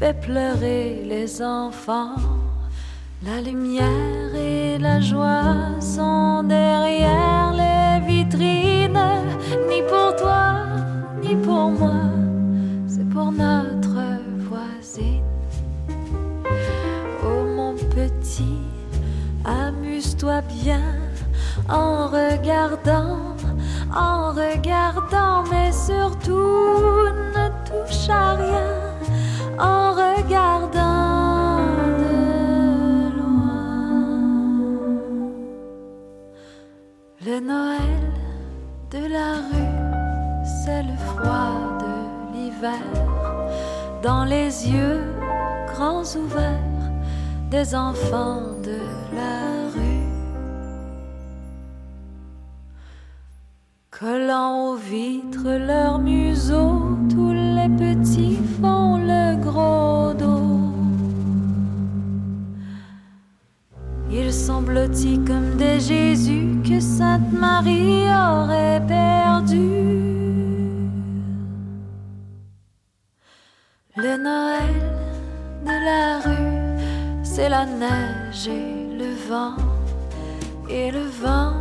fait 0.00 0.18
pleurer 0.18 1.02
les 1.04 1.42
enfants. 1.42 2.14
La 3.22 3.42
lumière 3.42 4.34
et 4.34 4.78
la 4.78 4.98
joie 4.98 5.78
sont 5.78 6.42
derrière 6.42 7.52
les 7.52 8.00
vitrines, 8.06 8.98
ni 9.68 9.82
pour 9.82 10.16
toi, 10.16 10.64
ni 11.22 11.36
pour 11.36 11.68
moi, 11.80 12.00
c'est 12.88 13.06
pour 13.10 13.30
notre 13.30 14.00
voisine. 14.48 15.22
Oh 17.22 17.44
mon 17.58 17.74
petit, 17.74 18.62
amuse-toi 19.44 20.40
bien 20.62 20.94
en 21.68 22.06
regardant, 22.06 23.36
en 23.94 24.30
regardant, 24.30 25.44
mais 25.50 25.70
surtout 25.72 27.04
ne 27.36 27.48
touche 27.68 28.08
à 28.08 28.36
rien 28.36 28.89
en 29.60 29.92
regardant 29.92 31.58
de 32.02 32.16
loin. 33.16 33.70
Le 37.26 37.40
Noël 37.40 38.00
de 38.90 39.02
la 39.12 39.32
rue, 39.50 39.76
c'est 40.64 40.82
le 40.82 40.96
froid 40.96 41.78
de 41.78 41.94
l'hiver, 42.32 42.84
dans 44.02 44.24
les 44.24 44.68
yeux 44.68 45.02
grands 45.72 46.04
ouverts 46.16 46.70
des 47.50 47.74
enfants 47.74 48.42
de 48.62 48.78
la 49.14 49.68
rue. 49.74 50.06
Collant 53.90 54.68
aux 54.68 54.76
vitres 54.76 55.58
leurs 55.66 55.98
museaux, 55.98 56.96
tous 57.10 57.32
les 57.32 57.68
petits 57.68 58.38
font 58.60 58.99
Blottis 64.30 65.18
comme 65.26 65.56
des 65.56 65.80
Jésus 65.80 66.62
que 66.62 66.78
Sainte 66.78 67.32
Marie 67.32 68.04
aurait 68.04 68.80
perdus. 68.86 69.58
Le 73.96 74.16
Noël 74.16 74.76
de 75.66 75.76
la 75.84 76.20
rue, 76.20 77.24
c'est 77.24 77.48
la 77.48 77.66
neige 77.66 78.46
et 78.46 78.96
le 78.96 79.10
vent, 79.28 79.56
et 80.68 80.92
le 80.92 81.06
vent 81.24 81.54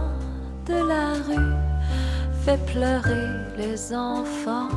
de 0.67 0.76
la 0.76 1.13
rue 1.28 1.55
fait 2.45 2.63
pleurer 2.67 3.30
les 3.57 3.95
enfants. 3.95 4.70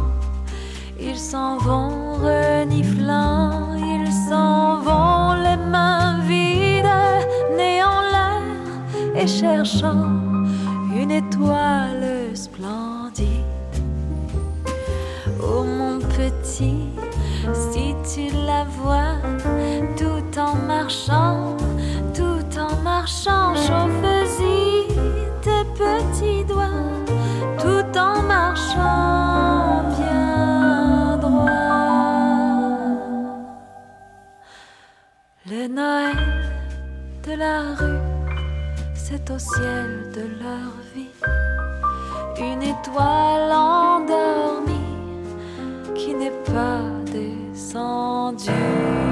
Ils 0.99 1.19
s'en 1.19 1.59
vont 1.59 2.15
reniflant, 2.15 3.75
ils 3.77 4.13
s'en 4.31 4.79
vont 4.81 5.35
les 5.35 5.59
mains 5.71 6.02
et 9.15 9.27
cherchant 9.27 10.09
une 10.95 11.11
étoile 11.11 12.35
splendide. 12.35 13.29
Oh 15.43 15.65
mon 15.65 15.99
petit, 15.99 16.89
si 17.71 17.95
tu 18.13 18.35
la 18.47 18.65
vois, 18.65 19.17
tout 19.97 20.39
en 20.39 20.55
marchant, 20.67 21.57
tout 22.15 22.59
en 22.59 22.77
marchant, 22.83 23.55
chauffe-y 23.55 24.87
tes 25.43 25.65
petits 25.77 26.45
doigts 26.45 26.93
tout 27.63 27.99
en 27.99 28.23
marchant 28.23 29.85
bien 29.97 31.17
droit. 31.19 31.49
Le 35.47 35.67
Noël 35.69 36.17
de 37.27 37.33
la 37.35 37.75
rue, 37.79 38.12
c'est 39.13 39.31
au 39.31 39.39
ciel 39.39 40.11
de 40.15 40.23
leur 40.43 40.73
vie 40.95 41.11
une 42.39 42.63
étoile 42.63 43.53
endormie 43.53 44.73
qui 45.95 46.15
n'est 46.15 46.39
pas 46.47 46.81
descendue. 47.13 49.12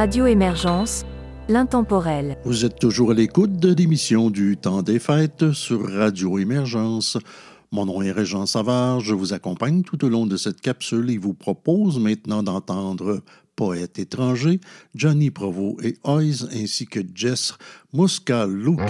Radio 0.00 0.24
Émergence, 0.24 1.04
l'intemporel. 1.50 2.38
Vous 2.46 2.64
êtes 2.64 2.78
toujours 2.78 3.10
à 3.10 3.14
l'écoute 3.14 3.58
de 3.58 3.74
l'émission 3.74 4.30
du 4.30 4.56
Temps 4.56 4.80
des 4.80 4.98
Fêtes 4.98 5.52
sur 5.52 5.92
Radio 5.92 6.38
Émergence. 6.38 7.18
Mon 7.70 7.84
nom 7.84 8.00
est 8.00 8.10
Régent 8.10 8.46
Savard, 8.46 9.00
je 9.00 9.12
vous 9.12 9.34
accompagne 9.34 9.82
tout 9.82 10.02
au 10.02 10.08
long 10.08 10.24
de 10.24 10.38
cette 10.38 10.62
capsule 10.62 11.10
et 11.10 11.18
vous 11.18 11.34
propose 11.34 11.98
maintenant 12.00 12.42
d'entendre 12.42 13.20
Poète 13.56 13.98
étranger, 13.98 14.58
Johnny 14.94 15.30
Provo 15.30 15.76
et 15.82 15.98
Oys 16.04 16.48
ainsi 16.50 16.86
que 16.86 17.00
Jess 17.14 17.52
Muscaluke. 17.92 18.80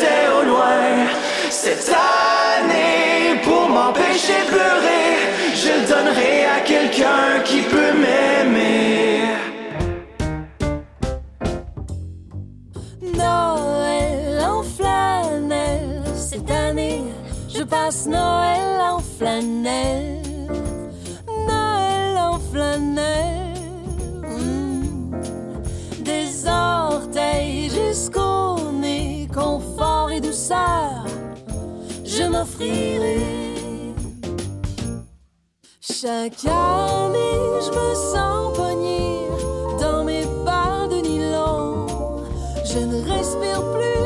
au 0.00 0.44
loin. 0.44 1.06
Cette 1.50 1.90
année, 1.90 3.40
pour 3.42 3.68
m'empêcher 3.68 4.40
de 4.44 4.50
pleurer, 4.50 5.08
je 5.54 5.68
le 5.68 5.86
donnerai 5.88 6.44
à 6.46 6.60
quelqu'un 6.60 7.40
qui 7.44 7.62
peut 7.62 7.92
m'aimer. 7.92 9.22
Noël 13.02 14.40
en 14.40 14.62
flanelle, 14.62 16.02
cette 16.16 16.50
année, 16.50 17.02
je 17.48 17.62
passe 17.62 18.06
Noël 18.06 18.80
en 18.80 18.98
flanelle. 18.98 20.21
Chaque 35.80 36.44
année, 36.44 37.60
je 37.60 37.70
me 37.70 37.94
sens 37.94 38.56
pognée 38.56 39.28
dans 39.80 40.02
mes 40.02 40.24
pas 40.44 40.88
de 40.90 40.96
nylon. 41.06 41.86
Je 42.64 42.80
ne 42.80 43.00
respire 43.08 43.62
plus. 43.72 44.01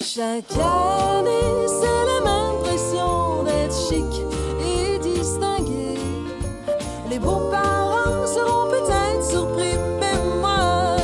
Chaque 0.00 0.50
année, 0.50 1.66
c'est 1.68 2.04
la 2.04 2.20
même 2.24 2.60
pression 2.62 3.44
d'être 3.44 3.74
chic 3.88 4.12
et 4.60 4.98
distingué. 4.98 5.94
Les 7.08 7.18
beaux-parents 7.20 8.26
seront 8.26 8.68
peut-être 8.68 9.22
surpris, 9.22 9.76
mais 10.00 10.18
moi, 10.40 10.96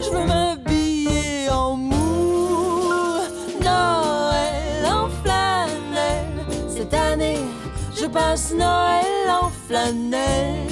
je 0.00 0.10
veux 0.10 0.26
m'habiller 0.26 1.48
en 1.50 1.76
mou. 1.76 3.22
Noël 3.60 4.86
en 4.86 5.08
flanelle. 5.24 6.44
Cette 6.68 6.92
année, 6.94 7.38
je 7.98 8.06
passe 8.06 8.52
Noël 8.52 9.30
en 9.30 9.48
flanelle. 9.66 10.69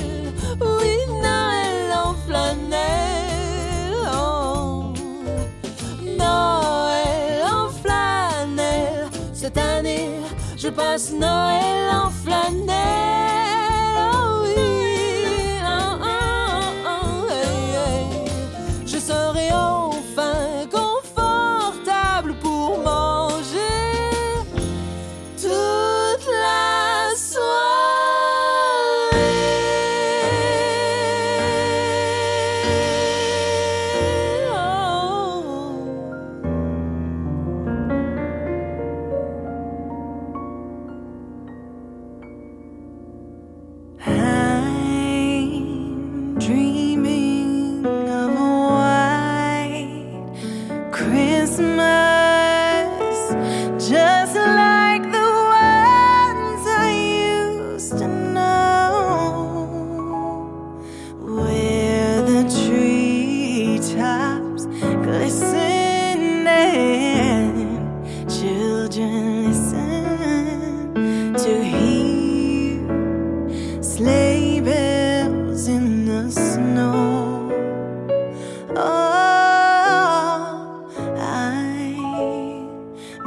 je 10.58 10.68
passe 10.68 11.12
Noël 11.12 11.90
en 11.92 12.10
flanelle. 12.10 13.37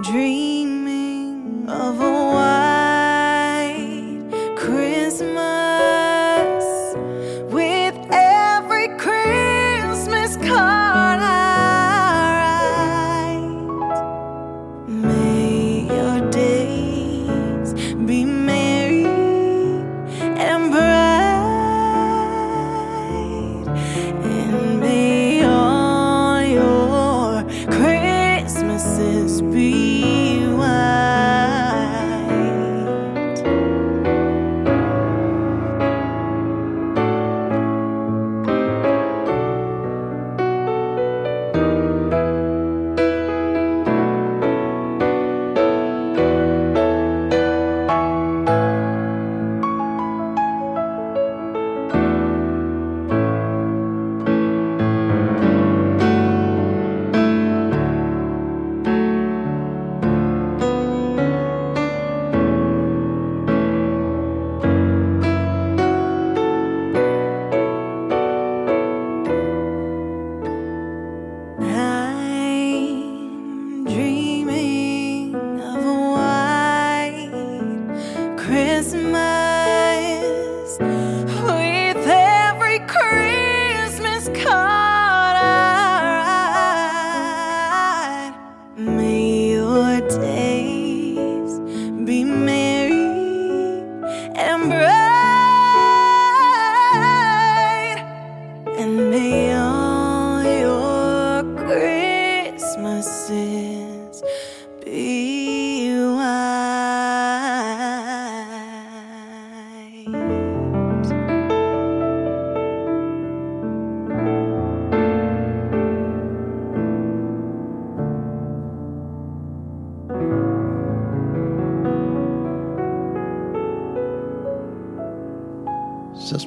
dream. 0.02 0.61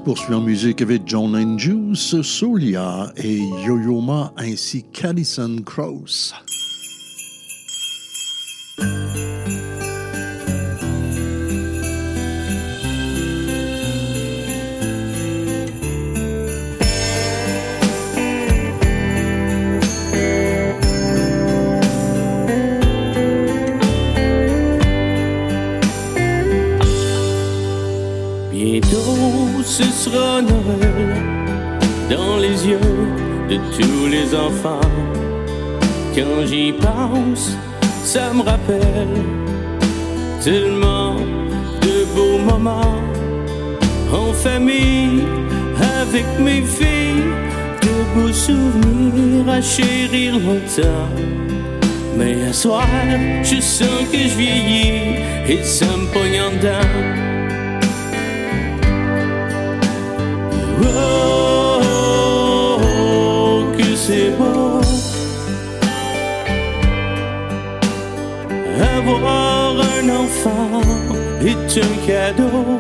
Poursuit 0.04 0.34
en 0.34 0.42
musique 0.42 0.82
avec 0.82 1.02
John 1.06 1.34
and 1.34 1.58
Juice, 1.58 2.20
Solia 2.20 3.10
et 3.16 3.38
Yo-Yo 3.38 4.02
ainsi 4.36 4.84
qu'Alison 4.92 5.56
Krauss. 5.64 6.34
Quand 36.24 36.46
j'y 36.46 36.72
pense, 36.72 37.50
ça 38.02 38.32
me 38.32 38.42
rappelle 38.42 39.14
tellement 40.42 41.16
de 41.82 42.04
beaux 42.14 42.38
moments 42.38 43.02
en 44.10 44.32
famille 44.32 45.22
avec 46.00 46.24
mes 46.40 46.62
filles, 46.62 47.28
de 47.82 47.96
beaux 48.14 48.32
souvenirs 48.32 49.48
à 49.50 49.60
chérir 49.60 50.38
longtemps. 50.38 51.12
Mais 52.16 52.46
à 52.48 52.52
soir, 52.54 52.88
je 53.42 53.60
sens 53.60 54.04
que 54.10 54.18
je 54.18 54.36
vieillis 54.38 55.16
et 55.46 55.62
ça 55.62 55.86
me 55.86 56.06
pogne 56.06 56.40
en. 56.40 56.54
Oh, 60.82 61.33
un 70.04 70.10
enfant 70.10 70.80
est 71.44 71.78
un 71.78 71.94
cadeau. 72.06 72.78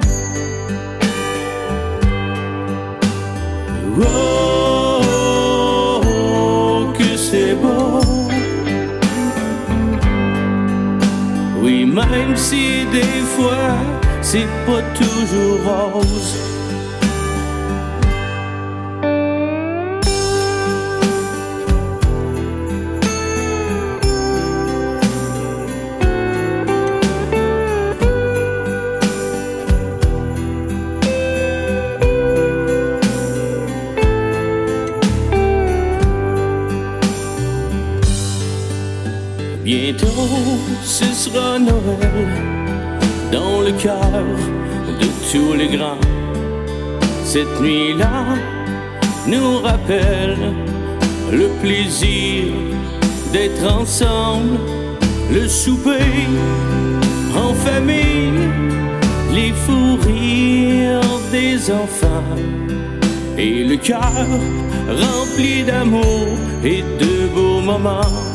Oh, 3.98 5.02
que 6.98 7.16
c'est 7.16 7.54
beau. 7.54 8.00
Oui, 11.62 11.84
même 11.84 12.36
si 12.36 12.84
des 12.92 13.22
fois 13.36 13.76
c'est 14.20 14.48
pas 14.66 14.82
toujours 14.94 15.60
rose. 15.64 16.53
De 45.34 45.38
tous 45.38 45.52
les 45.54 45.68
grands. 45.68 45.98
Cette 47.24 47.60
nuit-là 47.60 48.36
nous 49.26 49.58
rappelle 49.58 50.36
le 51.32 51.48
plaisir 51.60 52.52
d'être 53.32 53.64
ensemble, 53.80 54.58
le 55.32 55.48
souper 55.48 56.28
en 57.36 57.52
famille, 57.54 58.48
les 59.32 59.52
fous 59.52 59.98
rires 60.06 61.00
des 61.32 61.70
enfants 61.70 62.36
et 63.36 63.64
le 63.64 63.76
cœur 63.76 64.26
rempli 64.88 65.64
d'amour 65.64 66.28
et 66.62 66.82
de 66.82 67.26
beaux 67.34 67.60
moments. 67.60 68.33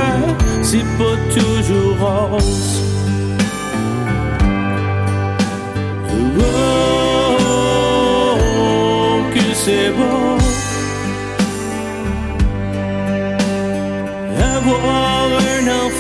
c'est 0.62 0.86
pas 0.98 1.18
toujours 1.34 1.98
rose. 2.00 2.91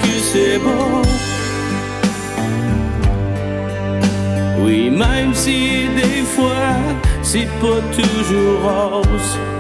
que 0.02 0.14
c'est 0.22 0.58
beau. 0.60 1.02
Oui, 4.60 4.90
même 4.90 5.34
si 5.34 5.88
des 5.96 6.24
fois 6.24 6.74
c'est 7.22 7.50
pas 7.62 7.82
toujours 7.92 8.62
rose. 8.64 9.55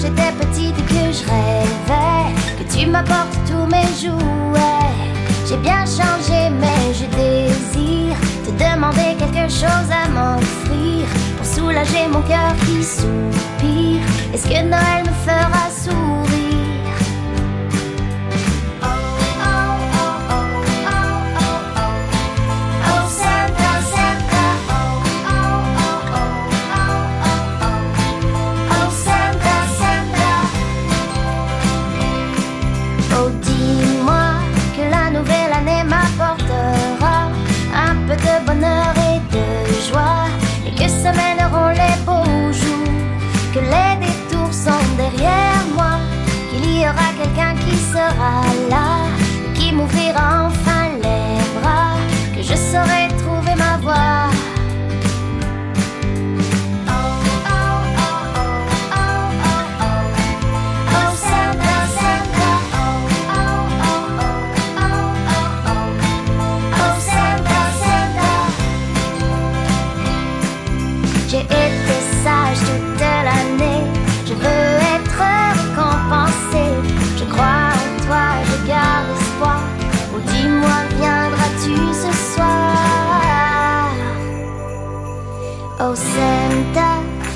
J'étais 0.00 0.32
petite 0.38 0.78
et 0.78 0.82
que 0.82 1.12
je 1.12 1.24
rêvais 1.28 2.32
que 2.58 2.72
tu 2.72 2.86
m'apportes 2.86 3.36
tous 3.46 3.66
mes 3.66 3.88
jouets. 4.00 4.90
J'ai 5.46 5.56
bien 5.58 5.84
changé, 5.84 6.50
mais 6.60 6.94
je 6.94 7.04
désire 7.16 8.16
te 8.44 8.50
demander 8.50 9.16
quelque 9.18 9.48
chose 9.50 9.90
à 9.90 10.08
m'offrir 10.08 11.06
pour 11.36 11.46
soulager 11.46 12.06
mon 12.08 12.22
cœur 12.22 12.54
qui 12.64 12.82
soupire. 12.82 14.02
Est-ce 14.32 14.44
que 14.44 14.62
Noël 14.62 15.04
me 15.04 15.30
fera 15.30 15.69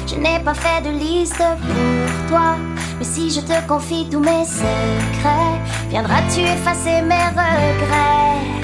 Je 0.07 0.15
n'ai 0.15 0.39
pas 0.45 0.55
fait 0.55 0.81
de 0.83 0.91
liste 0.91 1.37
pour 1.37 2.29
toi. 2.29 2.57
Mais 2.99 3.05
si 3.05 3.31
je 3.31 3.41
te 3.41 3.67
confie 3.67 4.09
tous 4.09 4.21
mes 4.21 4.45
secrets, 4.45 5.59
viendras-tu 5.89 6.41
effacer 6.41 7.03
mes 7.03 7.27
regrets? 7.35 8.64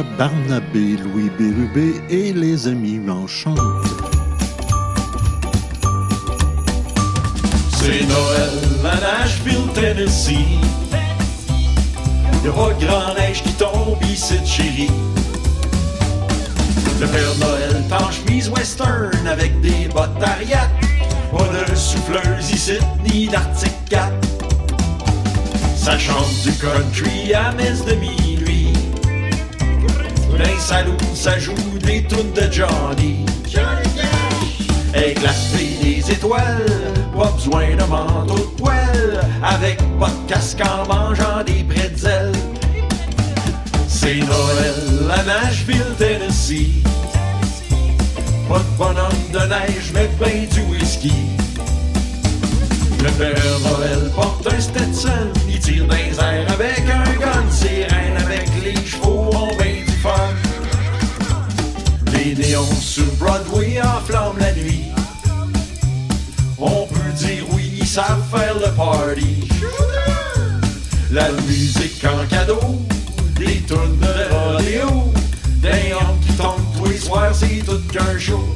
Barnabé, 0.00 0.96
Louis 0.96 1.30
Bérubé 1.38 2.00
et 2.08 2.32
les 2.32 2.66
amis 2.66 2.98
m'enchantent. 2.98 3.58
C'est 7.76 8.06
Noël 8.06 8.50
à 8.84 9.20
Nashville, 9.20 9.68
Tennessee. 9.74 10.58
Y'a 12.42 12.52
pas 12.52 12.72
grand 12.80 13.14
neige 13.18 13.42
qui 13.42 13.52
tombe 13.52 14.02
ici, 14.10 14.38
chérie. 14.46 14.90
Le 16.98 17.06
Père 17.06 17.34
Noël 17.40 17.84
en 17.90 18.10
chemise 18.10 18.48
western 18.48 19.26
avec 19.26 19.60
des 19.60 19.88
bottes 19.88 20.18
d'ariat. 20.18 20.70
Pas 21.30 21.44
de 21.44 21.74
souffleuse 21.74 22.50
ici, 22.50 22.78
ni 23.04 23.28
d'article 23.28 23.74
4. 23.90 24.10
Ça 25.76 25.98
chante 25.98 26.32
du 26.44 26.52
country 26.52 27.34
à 27.34 27.52
mes 27.52 27.84
demi 27.86 28.21
d'un 30.42 30.58
salon, 30.58 30.96
ça 31.14 31.38
joue 31.38 31.54
des 31.80 32.04
tunes 32.04 32.32
de 32.32 32.50
Johnny. 32.50 33.24
Éclater 34.92 35.78
des 35.80 36.10
étoiles, 36.10 36.66
pas 37.16 37.30
besoin 37.30 37.76
de 37.76 37.84
manteau 37.84 38.34
de 38.34 38.60
poêle, 38.60 39.20
avec 39.40 39.78
pas 40.00 40.08
de 40.08 40.28
casque 40.28 40.62
mangeant 40.88 41.44
des 41.46 41.62
pretzels. 41.62 42.32
C'est 43.86 44.16
Noël 44.16 45.10
à 45.12 45.22
Nashville, 45.22 45.94
Tennessee. 45.96 46.82
Pas 48.48 48.58
de 48.58 48.76
bonhomme 48.76 49.30
de 49.32 49.38
neige, 49.38 49.92
mais 49.94 50.10
ben 50.18 50.48
du 50.48 50.60
whisky. 50.72 51.12
Le 53.00 53.10
Père 53.10 53.60
Noël 53.60 54.10
porte 54.14 54.46
un 54.52 54.60
Stetson, 54.60 55.30
il 55.48 55.60
tire 55.60 55.86
les 55.86 56.18
airs 56.18 56.52
avec 56.52 56.82
un 56.88 57.12
gun, 57.20 57.50
sirène 57.50 58.16
avec 58.16 58.48
les 58.64 58.81
Les 62.24 62.36
néons 62.36 62.72
sur 62.80 63.06
Broadway 63.18 63.80
enflamment 63.80 64.38
la 64.38 64.52
nuit. 64.52 64.84
On 66.56 66.86
peut 66.86 67.12
dire 67.16 67.44
oui, 67.50 67.72
ils 67.80 67.86
savent 67.86 68.22
faire 68.30 68.54
le 68.54 68.70
party. 68.76 69.48
La 71.10 71.32
musique 71.48 72.04
en 72.04 72.24
cadeau, 72.26 72.60
des 73.34 73.56
tonnes 73.62 73.98
de 73.98 74.34
rodéo, 74.34 75.12
des 75.62 75.92
hommes 75.94 76.20
qui 76.24 76.32
tombent 76.34 76.76
tous 76.78 76.90
les 76.90 76.98
soirs, 76.98 77.34
c'est 77.34 77.64
tout 77.66 77.80
qu'un 77.92 78.16
show. 78.18 78.54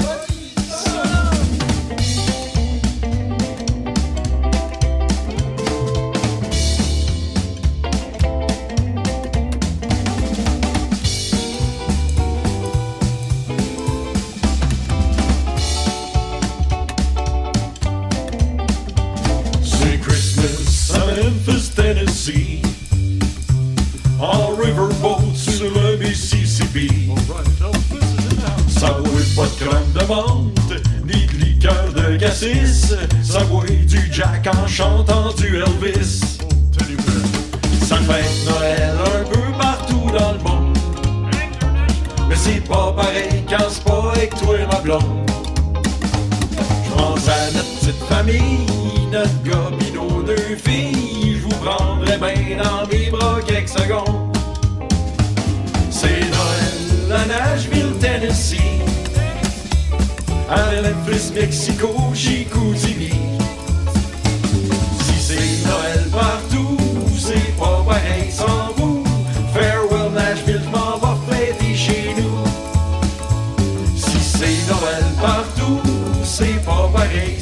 C'est 74.37 74.69
Noël 74.69 75.05
partout, 75.21 75.81
c'est 76.23 76.63
pas 76.65 76.91
pareil 76.93 77.41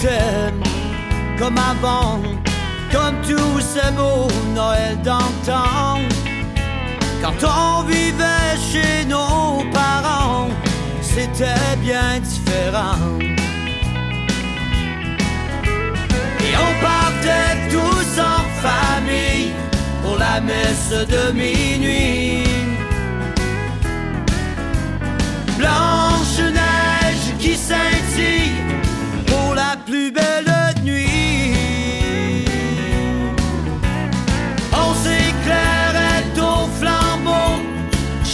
Comme 0.00 1.58
avant, 1.58 2.20
comme 2.92 3.16
tous 3.22 3.60
ces 3.60 3.90
beaux 3.96 4.28
Noël 4.54 4.96
d'antan, 5.02 5.98
quand 7.20 7.44
on 7.44 7.82
vivait 7.82 8.54
chez 8.70 9.04
nos 9.06 9.64
parents, 9.72 10.50
c'était 11.02 11.76
bien 11.80 12.20
différent. 12.20 13.18
Et 16.40 16.54
on 16.56 16.72
partait 16.80 17.68
tous 17.68 18.20
en 18.20 18.42
famille 18.62 19.50
pour 20.04 20.16
la 20.16 20.40
messe 20.40 20.92
de 21.08 21.32
minuit. 21.32 22.44
Blanche 25.58 26.38
neige 26.38 27.36
qui 27.40 27.56
scintille 27.56 28.47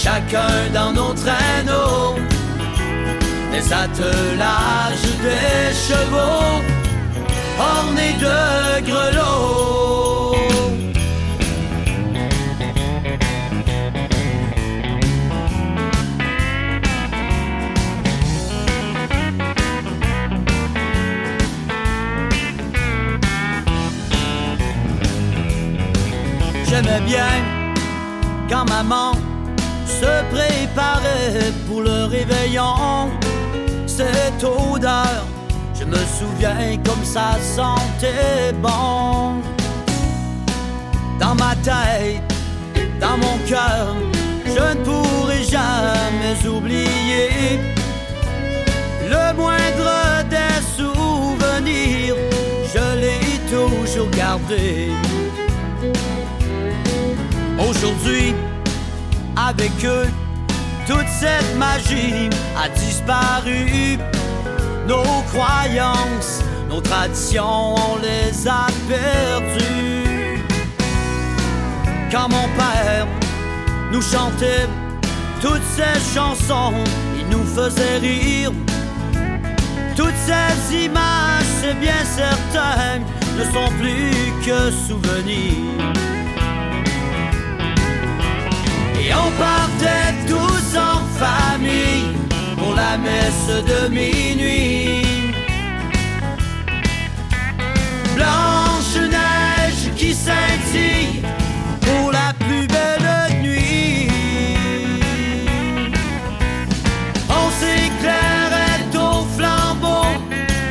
chacun 0.04 0.70
dans 0.74 0.92
nos 0.92 1.14
traîneaux. 1.14 2.16
Les 3.52 3.72
attelages 3.72 5.10
des 5.24 5.72
chevaux 5.86 6.60
ornés 7.58 8.16
de 8.24 8.80
grelots. 8.88 10.36
J'aimais 26.68 27.00
bien 27.06 27.32
quand 28.50 28.68
maman 28.68 29.13
se 30.04 30.14
préparait 30.34 31.52
pour 31.66 31.80
le 31.80 32.04
réveillon. 32.16 33.10
Cette 33.86 34.44
odeur, 34.44 35.18
je 35.78 35.84
me 35.84 36.02
souviens 36.18 36.76
comme 36.86 37.04
ça 37.04 37.28
sentait 37.56 38.52
bon. 38.66 39.40
Dans 41.20 41.34
ma 41.44 41.54
tête, 41.68 42.22
dans 43.00 43.16
mon 43.24 43.36
cœur, 43.48 43.94
je 44.54 44.64
ne 44.78 44.84
pourrai 44.84 45.42
jamais 45.56 46.36
oublier 46.54 47.30
le 49.14 49.26
moindre 49.40 49.92
des 50.34 50.58
souvenirs. 50.76 52.16
Je 52.74 52.86
l'ai 53.00 53.26
toujours 53.54 54.10
gardé. 54.10 54.90
Aujourd'hui, 57.58 58.34
avec 59.56 59.84
eux, 59.84 60.06
toute 60.86 61.08
cette 61.08 61.56
magie 61.56 62.28
a 62.56 62.68
disparu. 62.68 63.98
Nos 64.86 65.22
croyances, 65.32 66.42
nos 66.68 66.80
traditions, 66.80 67.74
on 67.74 67.96
les 67.98 68.46
a 68.46 68.66
perdues. 68.88 70.44
Quand 72.10 72.28
mon 72.28 72.48
père 72.56 73.06
nous 73.92 74.02
chantait 74.02 74.68
toutes 75.40 75.68
ces 75.76 76.14
chansons, 76.14 76.74
il 77.18 77.28
nous 77.28 77.44
faisait 77.44 77.98
rire. 77.98 78.52
Toutes 79.96 80.20
ces 80.26 80.84
images, 80.84 81.50
c'est 81.60 81.74
bien 81.74 82.04
certain, 82.04 83.00
ne 83.38 83.44
sont 83.44 83.70
plus 83.78 84.32
que 84.44 84.70
souvenirs. 84.86 86.13
Partait 89.38 90.14
tous 90.26 90.78
en 90.78 91.00
famille 91.18 92.16
pour 92.56 92.74
la 92.74 92.96
messe 92.96 93.64
de 93.70 93.88
minuit. 93.88 95.34
Blanche 98.14 98.96
neige 98.96 99.94
qui 99.96 100.14
scintille 100.14 101.22
pour 101.80 102.12
la 102.12 102.32
plus 102.44 102.66
belle 102.66 103.42
nuit. 103.42 104.08
On 107.28 107.50
s'éclairait 107.60 108.86
au 108.94 109.24
flambeau, 109.36 110.06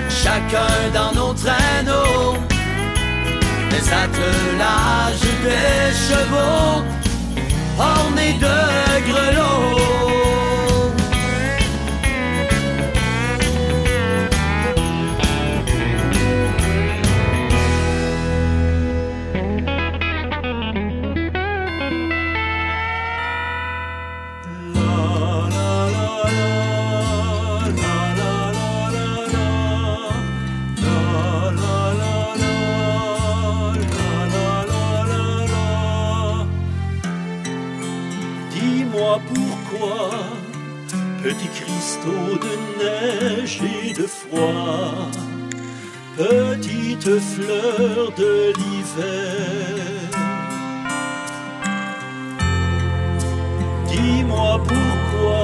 chacun 0.10 0.76
dans 0.94 1.14
nos 1.20 1.34
traîneaux. 1.34 2.38
Les 3.72 3.86
attelages 4.04 5.30
des 5.44 5.92
chevaux 6.08 6.84
ornés 7.84 8.34
de 8.40 8.56
grelots. 9.08 9.73
De 42.06 42.84
neige 42.84 43.62
et 43.62 43.94
de 43.94 44.04
froid, 44.04 45.10
petite 46.18 47.20
fleur 47.20 48.12
de 48.18 48.54
l'hiver. 48.58 49.84
Dis-moi 53.88 54.62
pourquoi 54.68 55.44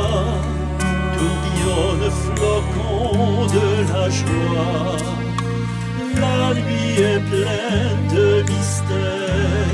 tourbillonne 1.15 2.11
flocon 2.11 3.45
de 3.47 3.93
la 3.93 4.09
joie. 4.09 4.97
La 6.19 6.53
nuit 6.53 6.99
est 6.99 7.21
pleine 7.29 8.07
de 8.13 8.43
mystère. 8.43 9.69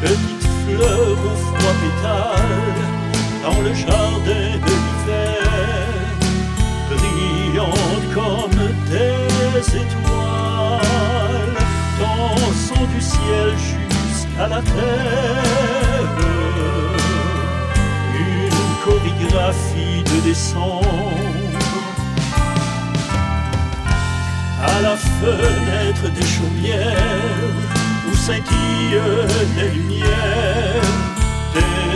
Petite 0.00 0.48
fleur 0.64 1.10
au 1.10 1.36
froid 1.36 1.74
pétale 1.80 2.99
dans 3.42 3.60
le 3.60 3.72
jardin 3.72 4.50
de 4.66 4.74
l'hiver, 4.84 5.42
brillante 6.90 8.06
comme 8.14 8.60
des 8.90 9.76
étoiles, 9.76 11.56
dansant 11.98 12.86
du 12.94 13.00
ciel 13.00 13.50
jusqu'à 13.56 14.48
la 14.48 14.60
terre. 14.62 16.18
Une 18.14 18.74
chorégraphie 18.84 20.02
de 20.04 20.20
décembre 20.28 20.84
à 24.62 24.80
la 24.82 24.96
fenêtre 24.96 26.10
des 26.14 26.26
chaumières 26.26 27.54
où 28.10 28.16
scintillent 28.16 29.00
les 29.56 29.70
lumières. 29.70 31.09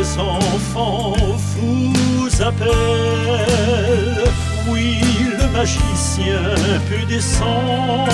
Des 0.04 0.18
enfants 0.20 1.14
vous 1.56 2.42
appellent. 2.42 4.28
Oui, 4.68 5.00
le 5.40 5.46
magicien 5.48 6.42
peut 6.90 7.06
descendre. 7.08 8.10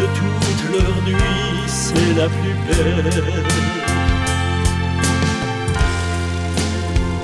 De 0.00 0.06
toute 0.18 0.62
leur 0.72 0.96
nuit, 1.04 1.66
c'est 1.66 2.14
la 2.16 2.28
plus 2.28 2.56
belle. 2.68 3.44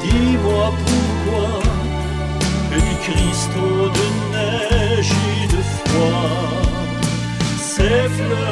Dis-moi 0.02 0.72
pourquoi 0.84 1.48
petit 2.70 2.96
cristaux 3.02 3.88
de 3.98 4.07
neige 4.36 5.12
et 5.40 5.46
de 5.46 5.61
froid, 5.78 6.44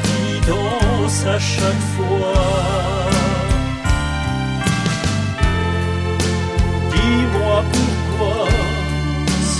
qui 0.04 0.48
dansent 0.48 1.26
à 1.26 1.38
chaque 1.38 1.84
fois. 1.96 3.11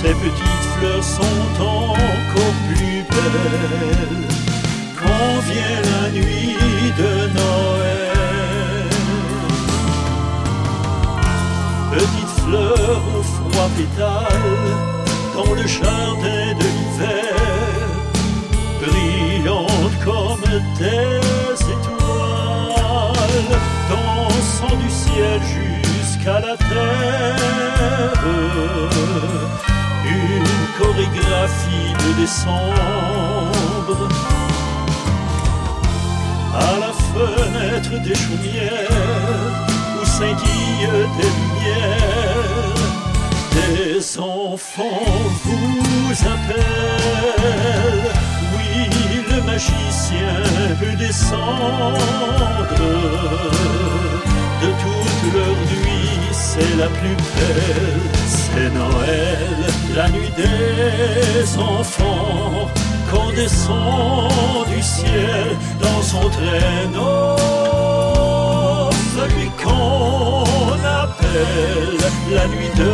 Ces 0.03 0.13
petites 0.15 0.65
fleurs 0.77 1.03
sont 1.03 1.47
encore 1.59 2.55
plus 2.67 3.03
belles 3.15 4.27
quand 5.01 5.35
vient 5.49 5.81
la 5.91 6.09
nuit 6.11 6.91
de 6.97 7.11
Noël. 7.37 8.89
Petite 11.93 12.33
fleur 12.45 13.01
au 13.17 13.23
froid 13.23 13.69
pétale 13.77 14.51
dans 15.35 15.53
le 15.53 15.65
jardin 15.65 16.45
de 16.59 16.67
l'hiver, 16.75 17.35
brillante 18.81 19.95
comme 20.03 20.47
des 20.79 21.63
étoiles, 21.75 23.51
dansant 23.89 24.75
du 24.75 24.89
ciel 24.89 25.39
jusqu'à 26.23 26.39
la 26.39 26.55
terre. 26.57 28.23
Une 30.05 30.51
chorégraphie 30.77 31.93
de 31.99 32.21
décembre. 32.21 34.09
À 36.55 36.79
la 36.79 36.93
fenêtre 37.11 37.95
des 38.03 38.15
chaumières 38.15 39.55
où 39.99 40.05
scintillent 40.05 41.07
des 41.17 41.31
lumières, 41.39 42.75
des 43.53 44.19
enfants 44.19 45.05
vous 45.43 46.13
appellent. 46.21 48.13
Oui, 48.55 48.71
le 49.31 49.41
magicien 49.43 50.35
peut 50.79 50.97
descendre. 50.97 51.97
De 54.61 54.67
toute 54.67 55.33
leur 55.33 55.82
c'est 56.53 56.75
la 56.77 56.87
plus 56.87 57.15
belle. 57.35 58.01
C'est 58.27 58.69
Noël, 58.81 59.57
la 59.95 60.07
nuit 60.09 60.33
des 60.37 61.57
enfants, 61.57 62.69
qu'on 63.09 63.29
descend 63.31 64.67
du 64.73 64.81
ciel 64.81 65.47
dans 65.81 66.01
son 66.01 66.29
traîneau. 66.37 67.35
Celui 69.17 69.49
qu'on 69.61 70.77
appelle 71.03 72.03
la 72.37 72.45
nuit 72.53 72.73
de 72.83 72.93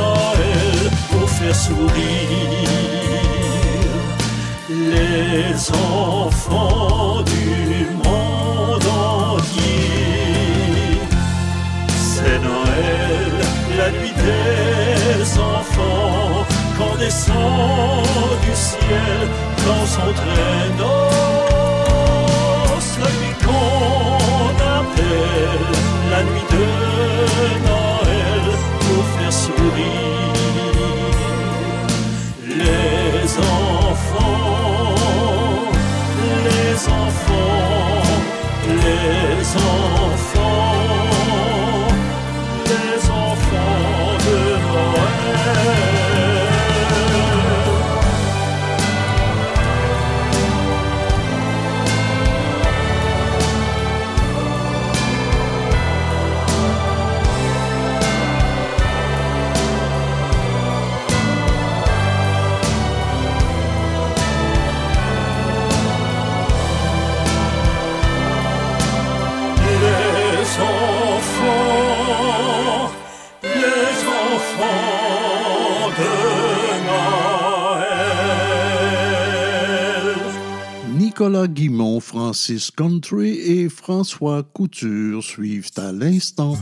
Noël 0.00 0.80
pour 1.10 1.28
faire 1.30 1.54
sourire 1.54 2.68
les 4.68 5.54
enfants 5.70 7.22
du 7.22 7.87
des 14.28 15.38
enfants, 15.38 16.46
quand 16.76 16.96
descend 16.98 18.04
du 18.44 18.54
ciel 18.54 19.28
dans 19.66 19.86
son 19.86 20.12
traîneau. 20.12 21.17
Nicolas 81.28 81.46
Guimont, 81.46 82.00
Francis 82.00 82.70
Country 82.70 83.32
et 83.32 83.68
François 83.68 84.42
Couture 84.42 85.22
suivent 85.22 85.68
à 85.76 85.92
l'instant. 85.92 86.56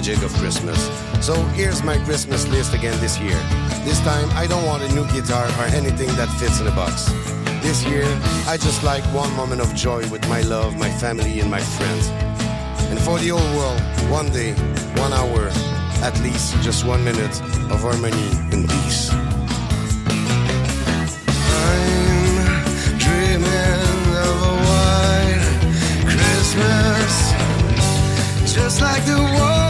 magic 0.00 0.22
of 0.22 0.32
Christmas. 0.36 0.80
So 1.20 1.34
here's 1.52 1.82
my 1.82 1.98
Christmas 2.06 2.48
list 2.48 2.72
again 2.72 2.98
this 3.00 3.18
year. 3.20 3.38
This 3.84 4.00
time 4.00 4.30
I 4.30 4.46
don't 4.46 4.64
want 4.64 4.82
a 4.82 4.88
new 4.94 5.04
guitar 5.12 5.44
or 5.44 5.66
anything 5.80 6.08
that 6.16 6.30
fits 6.40 6.58
in 6.58 6.66
a 6.66 6.70
box. 6.70 7.04
This 7.60 7.84
year 7.84 8.06
I 8.46 8.56
just 8.56 8.82
like 8.82 9.04
one 9.12 9.30
moment 9.36 9.60
of 9.60 9.74
joy 9.74 10.08
with 10.08 10.26
my 10.26 10.40
love, 10.40 10.74
my 10.78 10.88
family, 10.88 11.40
and 11.40 11.50
my 11.50 11.60
friends. 11.60 12.08
And 12.88 12.98
for 12.98 13.18
the 13.18 13.30
old 13.30 13.50
world, 13.58 13.78
one 14.08 14.30
day, 14.30 14.54
one 15.04 15.12
hour, 15.12 15.50
at 16.08 16.18
least 16.22 16.56
just 16.62 16.86
one 16.86 17.04
minute 17.04 17.36
of 17.70 17.82
harmony 17.82 18.28
and 18.52 18.66
peace. 18.70 19.10
I'm 21.68 22.96
dreaming 23.04 24.08
of 24.28 24.36
a 24.52 24.54
white 24.66 25.44
Christmas, 26.12 27.12
just 28.54 28.80
like 28.80 29.04
the 29.04 29.18
one. 29.18 29.69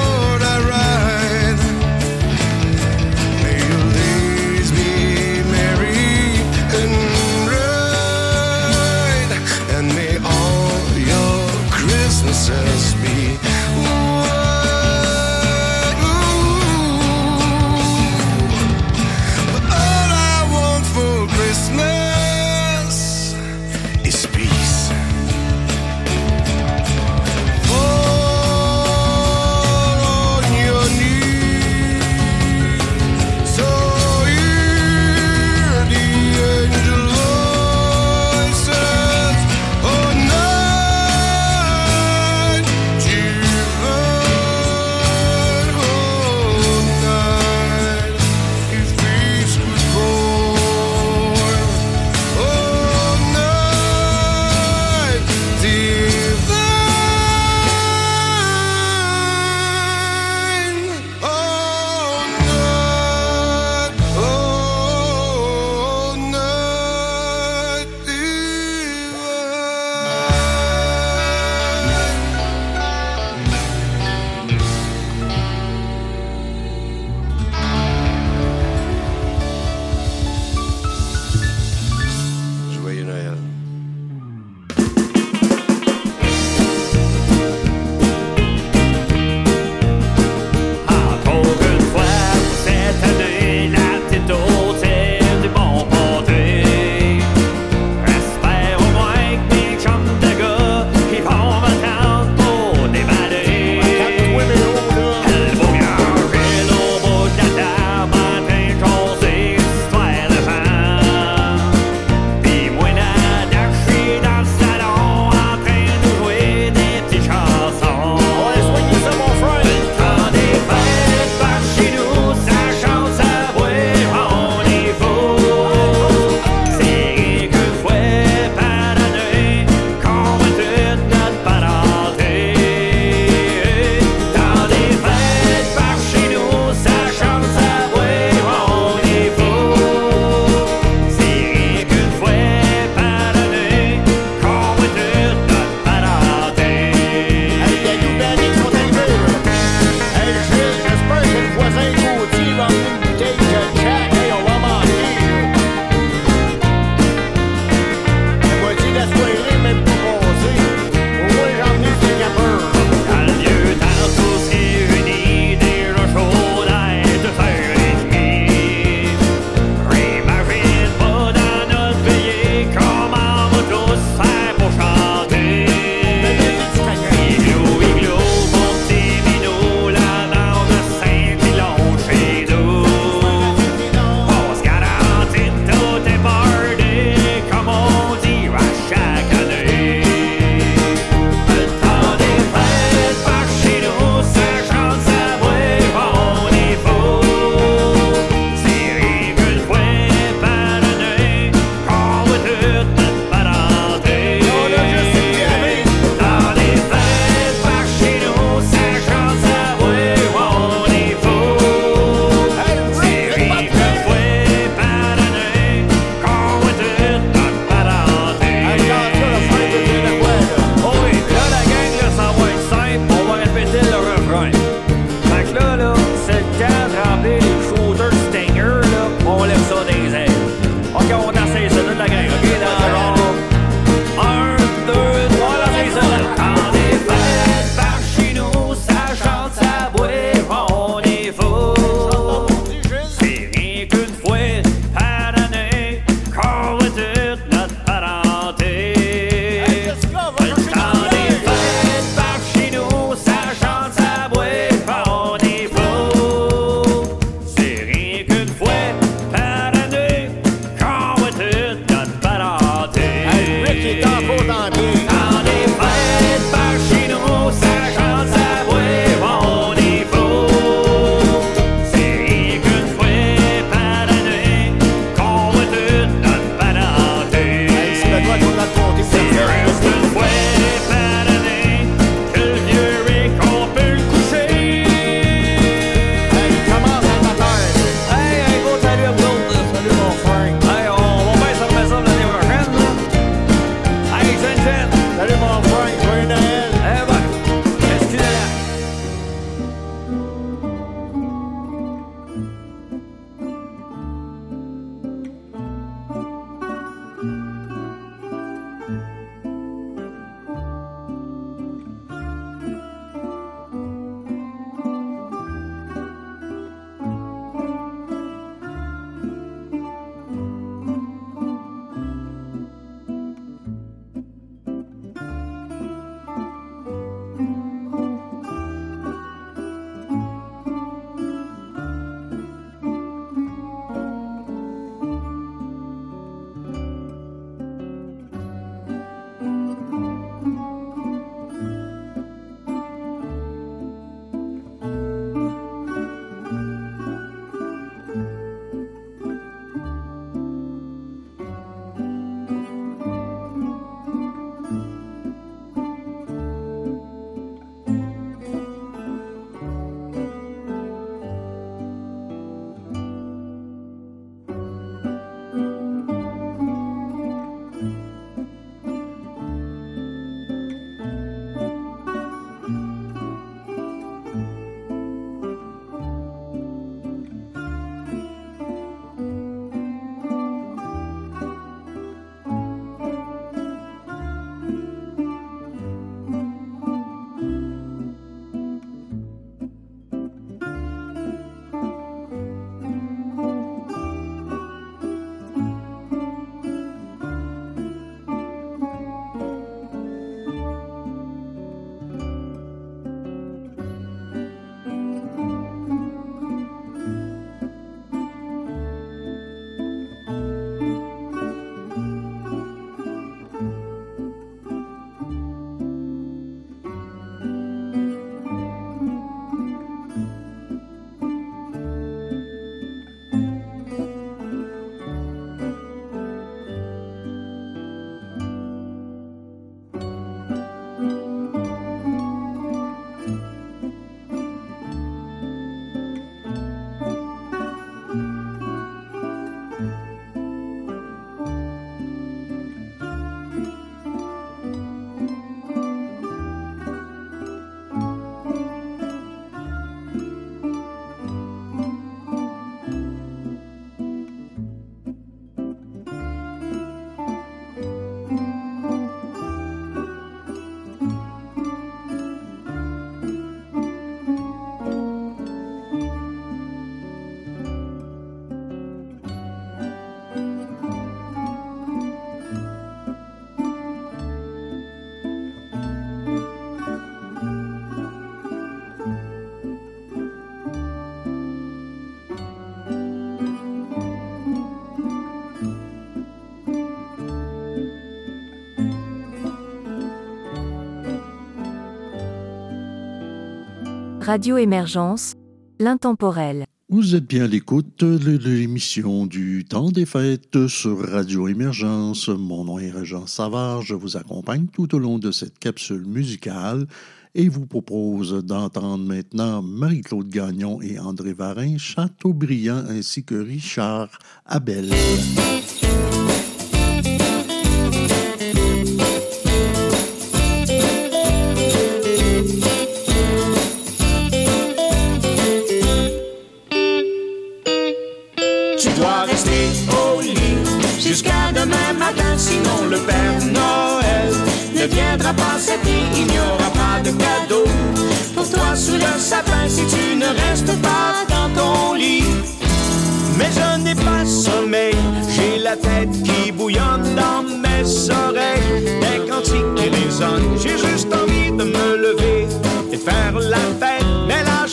Radio 494.31 494.55
Émergence, 494.55 495.33
l'intemporel. 495.77 496.63
Vous 496.87 497.15
êtes 497.17 497.27
bien 497.27 497.43
à 497.43 497.47
l'écoute 497.47 498.05
de 498.05 498.37
l'émission 498.37 499.25
du 499.25 499.65
temps 499.65 499.91
des 499.91 500.05
fêtes 500.05 500.67
sur 500.67 501.05
Radio 501.05 501.49
Émergence. 501.49 502.29
Mon 502.29 502.63
nom 502.63 502.79
est 502.79 502.91
Régent 502.91 503.27
Savard. 503.27 503.81
Je 503.81 503.93
vous 503.93 504.15
accompagne 504.15 504.67
tout 504.67 504.95
au 504.95 504.99
long 504.99 505.19
de 505.19 505.31
cette 505.31 505.59
capsule 505.59 506.05
musicale 506.05 506.87
et 507.35 507.49
vous 507.49 507.65
propose 507.65 508.41
d'entendre 508.45 509.03
maintenant 509.03 509.61
Marie-Claude 509.61 510.29
Gagnon 510.29 510.81
et 510.81 510.97
André 510.97 511.33
Varin, 511.33 511.77
Chateaubriand 511.77 512.85
ainsi 512.87 513.25
que 513.25 513.35
Richard 513.35 514.17
Abel. 514.45 514.91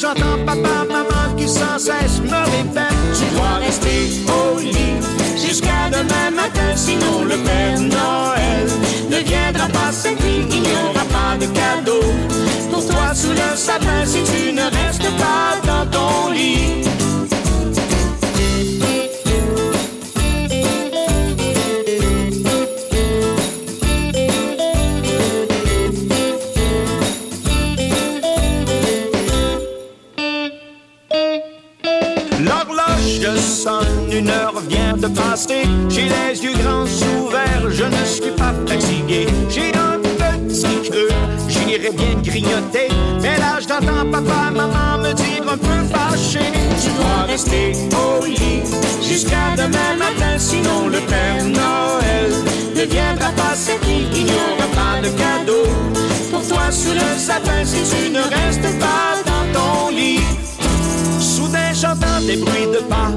J'entends 0.09 0.45
papa, 0.45 0.85
maman 0.89 1.37
qui 1.37 1.49
sans 1.49 1.79
cesse 1.79 2.21
me 2.23 2.41
répète 2.57 2.97
Tu 3.15 3.25
dois 3.35 3.59
rester 3.65 4.23
au 4.27 4.59
lit 4.59 4.97
jusqu'à 5.37 5.91
demain 5.91 6.31
matin, 6.35 6.77
sinon 6.77 7.25
le 7.25 7.37
Père 7.37 7.81
Noël 7.81 8.69
ne 9.11 9.17
viendra 9.17 9.67
pas 9.69 9.93
cette 9.93 10.21
nuit, 10.23 10.47
il 10.51 10.63
n'y 10.63 10.73
aura 10.73 11.05
pas 11.05 11.37
de 11.39 11.47
cadeau 11.47 12.05
pour 12.71 12.87
toi 12.87 13.15
sous 13.15 13.31
le 13.33 13.57
sapin 13.57 14.05
si 14.05 14.23
tu 14.25 14.53
ne 14.53 14.63
restes 14.63 15.11
pas 15.19 15.59
dans 15.67 15.87
ton 15.91 16.33
lit. 16.33 16.88
J'ai 35.39 36.09
les 36.09 36.43
yeux 36.43 36.52
grands 36.55 36.82
ouverts, 36.82 37.70
je 37.70 37.85
ne 37.85 38.05
suis 38.05 38.32
pas 38.32 38.52
fatigué. 38.66 39.28
J'ai 39.48 39.73
un 39.73 40.01
petit 40.01 40.90
creux, 40.90 41.09
j'irais 41.47 41.93
bien 41.93 42.20
grignoter. 42.24 42.89
Mais 43.23 43.39
là, 43.39 43.60
j'entends 43.60 44.10
papa, 44.10 44.51
maman 44.51 44.98
me 44.98 45.12
dire 45.12 45.44
un 45.48 45.56
peu 45.56 45.85
fâché. 45.93 46.40
Tu 46.82 46.90
dois 46.90 47.23
rester 47.28 47.73
au 47.93 48.24
lit 48.24 48.62
jusqu'à 49.01 49.55
demain 49.56 49.94
matin, 49.97 50.36
sinon 50.39 50.89
le 50.89 50.98
Père 51.06 51.44
Noël 51.44 52.32
ne 52.74 52.82
viendra 52.82 53.31
pas 53.31 53.55
cette 53.55 53.86
nuit. 53.86 54.09
Il 54.16 54.24
n'y 54.24 54.32
aura 54.32 54.66
pas 54.74 55.01
de 55.01 55.10
cadeau 55.10 55.69
pour 56.32 56.44
toi 56.48 56.73
sous 56.73 56.94
le 56.94 57.16
sapin 57.16 57.65
si 57.65 57.82
tu 57.89 58.10
ne 58.10 58.23
restes 58.23 58.78
pas 58.81 59.28
j'entends 61.81 62.21
des 62.27 62.37
bruits 62.37 62.67
de 62.73 62.83
pas 62.85 63.11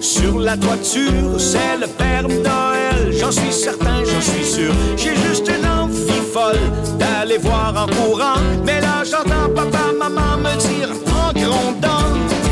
sur 0.00 0.38
la 0.38 0.56
toiture, 0.56 1.38
c'est 1.38 1.76
le 1.80 1.86
Père 1.86 2.28
Noël, 2.28 3.12
j'en 3.18 3.32
suis 3.32 3.52
certain, 3.52 4.04
j'en 4.04 4.20
suis 4.20 4.44
sûr. 4.44 4.72
J'ai 4.96 5.16
juste 5.16 5.48
une 5.48 5.66
envie 5.66 6.24
folle 6.32 6.60
d'aller 6.98 7.38
voir 7.38 7.74
en 7.76 7.86
courant, 7.86 8.40
mais 8.64 8.80
là 8.80 9.02
j'entends 9.04 9.48
papa, 9.54 9.92
maman 9.98 10.36
me 10.38 10.56
dire 10.58 10.90
en 11.06 11.32
grondant. 11.32 12.43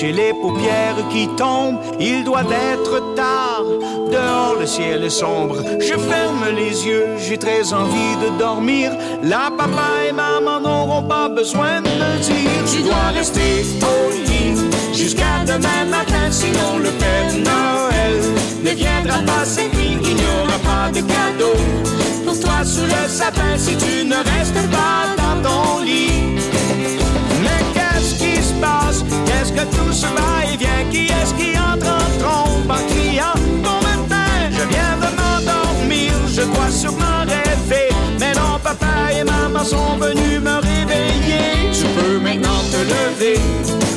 J'ai 0.00 0.12
les 0.12 0.32
paupières 0.32 0.96
qui 1.10 1.28
tombent, 1.36 1.78
il 1.98 2.24
doit 2.24 2.44
être 2.72 3.14
tard, 3.14 3.64
dehors 4.10 4.56
le 4.58 4.64
ciel 4.64 5.04
est 5.04 5.10
sombre, 5.10 5.56
je 5.78 5.94
ferme 5.94 6.46
les 6.56 6.86
yeux, 6.86 7.06
j'ai 7.18 7.36
très 7.36 7.74
envie 7.74 8.16
de 8.22 8.38
dormir, 8.38 8.92
là 9.22 9.50
papa 9.54 10.08
et 10.08 10.12
maman 10.12 10.60
n'auront 10.60 11.02
pas 11.02 11.28
besoin 11.28 11.82
de 11.82 11.90
me 11.90 12.18
dire, 12.22 12.64
tu 12.72 12.82
dois 12.82 13.10
rester 13.14 13.66
au 13.82 14.10
lit 14.10 14.56
jusqu'à 14.94 15.44
demain 15.44 15.84
matin, 15.90 16.30
sinon 16.30 16.78
le 16.78 16.90
Père 17.02 17.34
Noël 17.34 18.20
ne 18.64 18.70
viendra 18.70 19.18
pas. 19.18 19.44
Cette 19.44 19.74
nuit, 19.74 19.98
il 20.02 20.14
n'y 20.14 20.22
aura 20.42 20.58
pas 20.64 20.90
de 20.90 21.00
cadeau 21.00 21.56
pour 22.24 22.38
toi 22.40 22.64
sous 22.64 22.84
le 22.84 23.08
sapin 23.08 23.56
si 23.56 23.76
tu 23.76 24.06
ne 24.06 24.16
restes 24.16 24.70
pas 24.70 25.14
dans 25.18 25.42
ton 25.46 25.84
lit. 25.84 26.39
Tout 29.66 29.92
ce 29.92 30.06
va-et-vient. 30.06 30.84
Qui 30.90 31.06
est-ce 31.06 31.34
qui 31.34 31.50
entre 31.58 31.86
en 31.86 32.18
trompe? 32.20 32.70
En 32.70 32.82
criant 32.92 33.36
Bon 33.62 33.78
matin, 33.88 34.30
je 34.50 34.64
viens 34.72 34.96
de 35.02 35.08
m'endormir. 35.18 36.12
Je 36.28 36.42
dois 36.42 36.70
sûrement 36.70 37.20
rêver. 37.26 37.88
Mais 38.18 38.32
non, 38.32 38.58
papa 38.62 39.12
et 39.12 39.24
maman 39.24 39.64
sont 39.64 39.96
venus 39.98 40.40
me 40.40 40.56
réveiller. 40.70 41.70
Tu 41.72 41.84
peux 41.96 42.18
maintenant 42.18 42.62
te 42.72 42.78
lever. 42.78 43.40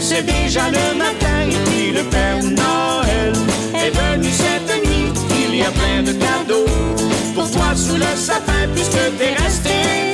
C'est 0.02 0.23
déjà 0.23 0.69
le 0.69 0.98
matin 0.98 1.48
Et 1.49 1.69
puis 1.69 1.91
le 1.91 2.03
Père 2.03 2.44
Noël 2.44 3.34
est 3.73 3.90
venu 3.90 4.30
cette 4.31 4.85
nuit. 4.85 5.11
Il 5.48 5.56
y 5.56 5.64
a 5.64 5.72
plein 5.72 6.03
de 6.03 6.11
cadeaux 6.11 6.65
Pour 7.34 7.49
toi 7.49 7.73
sous 7.76 7.95
le 7.95 8.15
sapin 8.15 8.68
Puisque 8.76 9.18
t'es 9.18 9.34
resté 9.41 10.12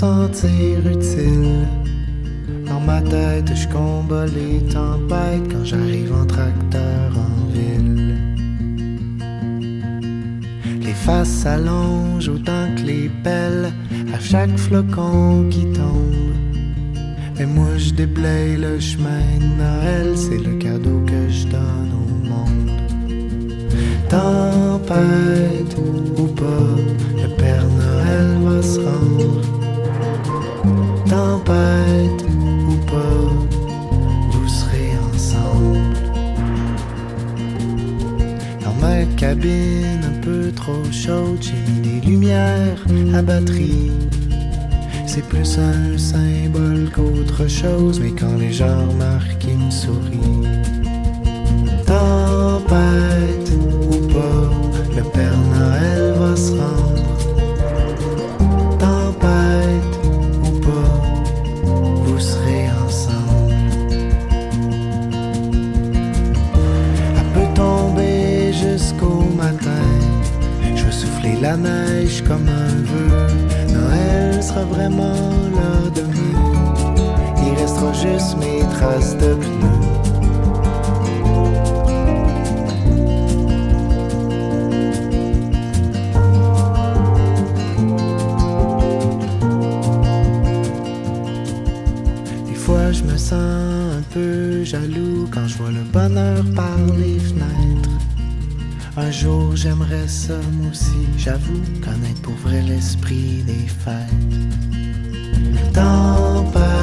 sentir 0.00 0.78
utile. 0.86 1.66
Dans 2.66 2.80
ma 2.80 3.02
tête, 3.02 3.50
je 3.54 3.68
combats 3.68 4.24
les 4.38 4.58
tempêtes 4.72 5.46
quand 5.52 5.64
j'arrive 5.64 6.12
en 6.14 6.24
tracteur 6.24 7.08
en 7.28 7.36
ville. 7.52 8.16
Les 10.86 10.96
faces 11.04 11.34
s'allongent 11.42 12.30
autant 12.30 12.66
que 12.76 12.84
les 12.92 13.10
pelles 13.22 13.72
à 14.14 14.18
chaque 14.18 14.56
flocon 14.56 15.46
qui 15.50 15.66
tombe. 15.80 16.34
Mais 17.36 17.46
moi 17.46 17.72
je 17.76 17.90
déblaye 17.92 18.56
le 18.56 18.80
chemin 18.80 19.26
de 19.42 19.50
Noël, 19.62 20.08
c'est 20.16 20.42
le 20.48 20.54
cadeau 20.64 20.98
que 21.10 21.22
je 21.28 21.44
donne 21.56 21.92
au 22.02 22.10
monde. 22.32 22.70
Tempête 24.08 25.74
ou 26.20 26.26
pas, 26.42 26.70
le 27.22 27.28
Père 27.36 27.66
Noël 27.80 28.28
va 28.44 28.62
se 28.62 28.80
rendre. 28.80 29.59
Tempête 31.10 32.24
ou 32.68 32.76
pas, 32.86 33.26
vous 34.30 34.48
serez 34.48 34.92
ensemble. 35.12 35.80
Dans 38.62 38.74
ma 38.80 39.04
cabine 39.16 40.02
un 40.04 40.20
peu 40.20 40.52
trop 40.52 40.84
chaude, 40.92 41.40
j'ai 41.40 41.72
mis 41.72 41.80
des 41.80 42.06
lumières 42.06 42.84
à 43.12 43.22
batterie. 43.22 43.90
C'est 45.04 45.24
plus 45.24 45.58
un 45.58 45.98
symbole 45.98 46.88
qu'autre 46.94 47.48
chose, 47.48 47.98
mais 47.98 48.12
quand 48.12 48.36
les 48.38 48.52
gens 48.52 48.86
remarquent, 48.88 49.46
ils 49.48 49.58
me 49.58 49.70
sourient. 49.72 50.48
Tempête 51.86 53.50
ou 53.90 54.06
pas, 54.12 54.96
le 54.96 55.02
Père 55.10 55.38
Noël 55.52 56.14
va 56.20 56.36
se 56.36 56.52
rendre. 56.52 56.89
La 71.50 71.56
neige 71.56 72.22
comme 72.28 72.48
un 72.48 72.74
vœu. 72.90 73.10
Noël 73.74 74.40
sera 74.42 74.64
vraiment 74.64 75.30
là 75.58 75.90
demain. 75.96 76.94
Il 77.44 77.52
restera 77.60 77.92
juste 77.92 78.36
mes 78.38 78.60
traces 78.74 79.16
de 79.16 79.34
pneus. 79.34 79.80
Des 92.46 92.54
fois, 92.54 92.92
je 92.92 93.02
me 93.02 93.16
sens 93.16 93.32
un 93.98 94.02
peu 94.14 94.62
jaloux 94.62 95.28
quand 95.32 95.48
je 95.48 95.56
vois 95.58 95.72
le 95.72 95.82
bonheur 95.82 96.44
par 96.54 96.76
les 96.96 97.18
fenêtres. 97.18 97.39
Un 98.96 99.10
jour 99.10 99.54
j'aimerais 99.56 100.08
ça 100.08 100.34
moi 100.52 100.70
aussi, 100.70 101.06
j'avoue, 101.16 101.62
connaître 101.82 102.22
pour 102.22 102.34
vrai 102.34 102.60
l'esprit 102.62 103.42
des 103.46 103.66
fêtes. 103.66 104.10
Tempête 105.72 106.79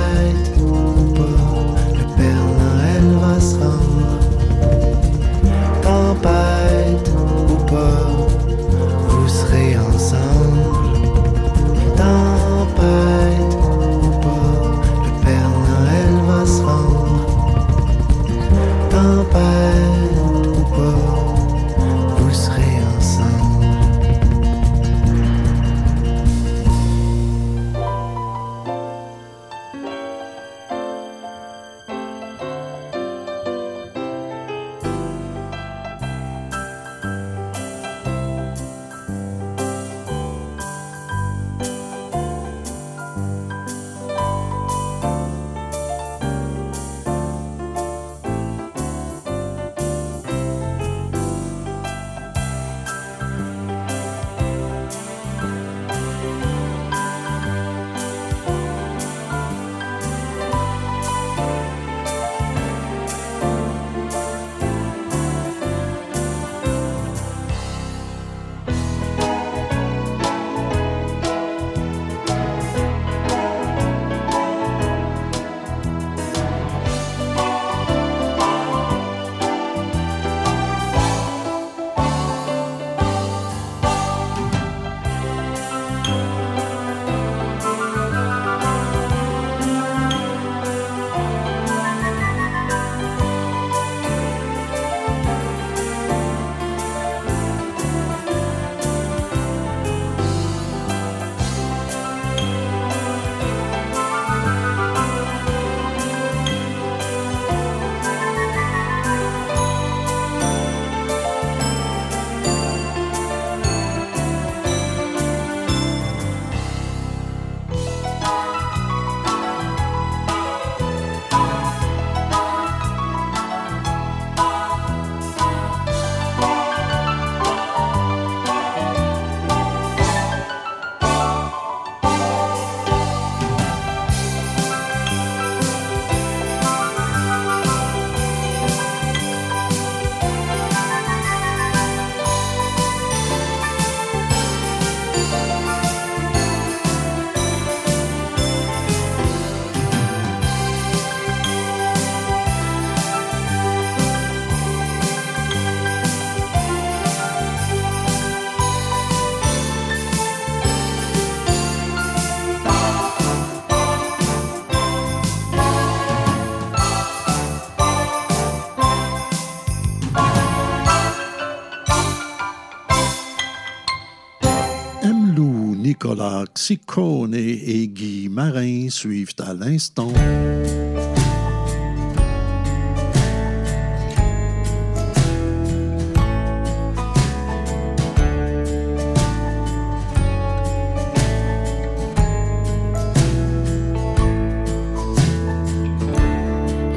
Ciccone 176.67 177.33
et 177.33 177.87
Guy 177.87 178.27
Marin 178.27 178.89
suivent 178.89 179.35
à 179.39 179.53
l'instant. 179.53 180.11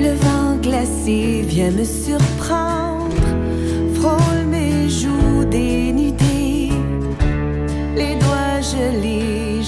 Le 0.01 0.15
vent 0.17 0.57
glacé 0.61 1.43
vient 1.47 1.71
me 1.71 1.85
surprendre, 1.85 3.15
frôle 3.95 4.47
mes 4.51 4.89
joues 4.89 5.30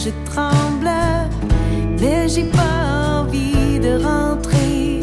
je 0.05 0.11
tremble, 0.25 0.91
mais 2.01 2.29
j'ai 2.29 2.45
pas 2.45 3.21
envie 3.21 3.79
de 3.79 4.03
rentrer. 4.03 5.01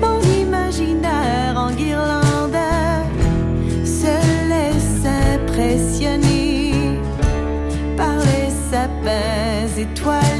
Mon 0.00 0.20
imaginaire 0.44 1.54
en 1.56 1.70
guirlande 1.72 2.56
se 3.84 4.14
laisse 4.50 5.06
impressionner 5.34 6.98
par 7.96 8.16
les 8.18 8.50
sapins 8.70 9.68
étoilés 9.78 10.31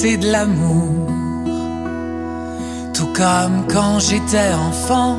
c'est 0.00 0.16
de 0.16 0.30
l'amour. 0.32 1.08
Tout 2.94 3.12
comme 3.14 3.66
quand 3.70 3.98
j'étais 3.98 4.50
enfant 4.68 5.18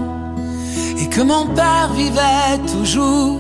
et 0.98 1.08
que 1.08 1.22
mon 1.22 1.46
père 1.46 1.92
vivait 1.94 2.58
toujours, 2.74 3.40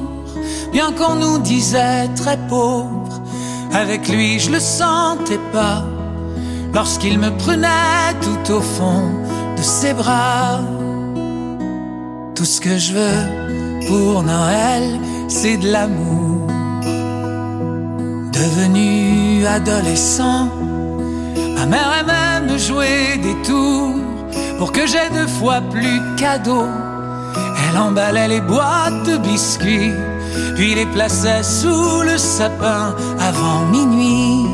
bien 0.72 0.92
qu'on 0.92 1.16
nous 1.16 1.40
disait 1.40 2.08
très 2.16 2.38
pauvre. 2.48 3.16
Avec 3.74 4.08
lui, 4.08 4.40
je 4.40 4.52
le 4.52 4.60
sentais 4.60 5.44
pas 5.52 5.84
lorsqu'il 6.76 7.18
me 7.18 7.32
prenait 7.44 8.14
tout 8.26 8.54
au 8.54 8.62
fond 8.62 9.06
de 9.58 9.64
ses 9.64 9.96
bras. 9.96 10.60
Tout 12.36 12.46
ce 12.46 12.62
que 12.62 12.78
je 12.78 12.94
veux 12.94 13.88
pour 13.88 14.22
Noël, 14.22 14.84
c'est 15.28 15.58
de 15.58 15.72
l'amour. 15.72 16.46
Devenu 18.32 19.44
adolescent, 19.48 20.61
ma 21.62 21.68
mère 21.68 21.92
aimait 22.00 22.54
me 22.54 22.58
jouer 22.58 23.18
des 23.22 23.36
tours 23.48 23.96
pour 24.58 24.72
que 24.72 24.88
j'aie 24.88 25.10
deux 25.12 25.28
fois 25.28 25.62
plus 25.70 26.00
de 26.00 26.16
cadeaux. 26.20 26.74
Elle 27.70 27.78
emballait 27.78 28.28
les 28.28 28.42
boîtes 28.42 29.04
de 29.06 29.18
biscuits, 29.18 29.94
puis 30.56 30.74
les 30.74 30.88
plaçait 30.88 31.44
sous 31.44 32.02
le 32.02 32.18
sapin 32.18 32.96
avant 33.20 33.66
minuit. 33.66 34.48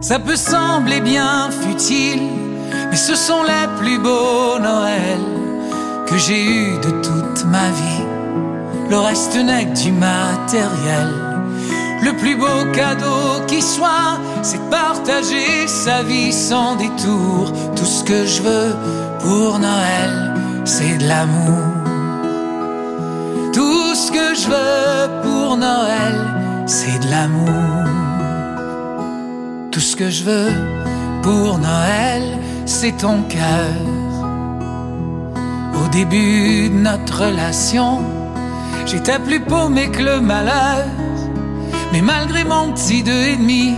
Ça 0.00 0.18
peut 0.18 0.36
sembler 0.36 1.00
bien 1.00 1.50
futile, 1.62 2.22
mais 2.90 2.96
ce 2.96 3.14
sont 3.14 3.44
les 3.44 3.68
plus 3.78 3.98
beaux 3.98 4.58
Noëls 4.58 6.06
que 6.06 6.16
j'ai 6.18 6.44
eus 6.44 6.78
de 6.78 6.90
toute 7.02 7.44
ma 7.46 7.68
vie. 7.70 8.04
Le 8.90 8.98
reste 8.98 9.36
n'est 9.36 9.66
que 9.66 9.80
du 9.80 9.92
matériel. 9.92 11.27
Le 12.02 12.12
plus 12.16 12.36
beau 12.36 12.72
cadeau 12.72 13.44
qui 13.46 13.60
soit, 13.60 14.18
c'est 14.42 14.70
partager 14.70 15.66
sa 15.66 16.02
vie 16.02 16.32
sans 16.32 16.76
détour. 16.76 17.52
Tout 17.74 17.84
ce 17.84 18.04
que 18.04 18.24
je 18.24 18.42
veux 18.42 18.74
pour 19.20 19.58
Noël, 19.58 20.34
c'est 20.64 20.98
de 20.98 21.08
l'amour. 21.08 21.64
Tout 23.52 23.94
ce 23.94 24.12
que 24.12 24.34
je 24.34 24.48
veux 24.48 25.22
pour 25.22 25.56
Noël, 25.56 26.16
c'est 26.66 26.98
de 27.04 27.10
l'amour. 27.10 27.48
Tout 29.72 29.80
ce 29.80 29.96
que 29.96 30.08
je 30.10 30.24
veux 30.24 30.52
pour 31.22 31.58
Noël, 31.58 32.22
c'est 32.66 32.96
ton 32.96 33.22
cœur. 33.22 33.74
Au 35.82 35.88
début 35.88 36.68
de 36.68 36.74
notre 36.74 37.24
relation, 37.26 38.02
j'étais 38.86 39.18
plus 39.18 39.40
paumé 39.40 39.90
que 39.90 40.02
le 40.02 40.20
malheur. 40.20 40.84
Mais 41.92 42.02
malgré 42.02 42.44
mon 42.44 42.72
petit 42.72 43.02
deux 43.02 43.22
et 43.32 43.36
demi, 43.36 43.74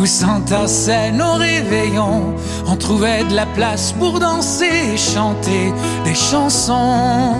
où 0.00 0.06
s'entassaient 0.06 1.12
nos 1.12 1.34
réveillons, 1.34 2.34
on 2.66 2.76
trouvait 2.76 3.24
de 3.24 3.34
la 3.34 3.46
place 3.46 3.92
pour 3.92 4.20
danser 4.20 4.70
et 4.94 4.96
chanter 4.96 5.72
des 6.04 6.14
chansons. 6.14 7.34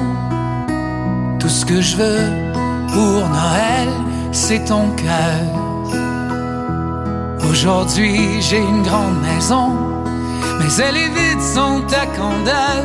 Tout 1.38 1.48
ce 1.48 1.64
que 1.64 1.80
je 1.80 1.96
veux 1.96 2.52
pour 2.88 3.28
Noël, 3.28 3.88
c'est 4.32 4.64
ton 4.64 4.90
cœur. 4.90 5.68
Aujourd'hui, 7.50 8.40
j'ai 8.40 8.58
une 8.58 8.82
grande 8.82 9.20
maison, 9.22 9.72
mais 10.58 10.72
elle 10.84 10.96
est 10.96 11.08
vide 11.08 11.40
sans 11.40 11.80
ta 11.82 12.06
candeur. 12.06 12.84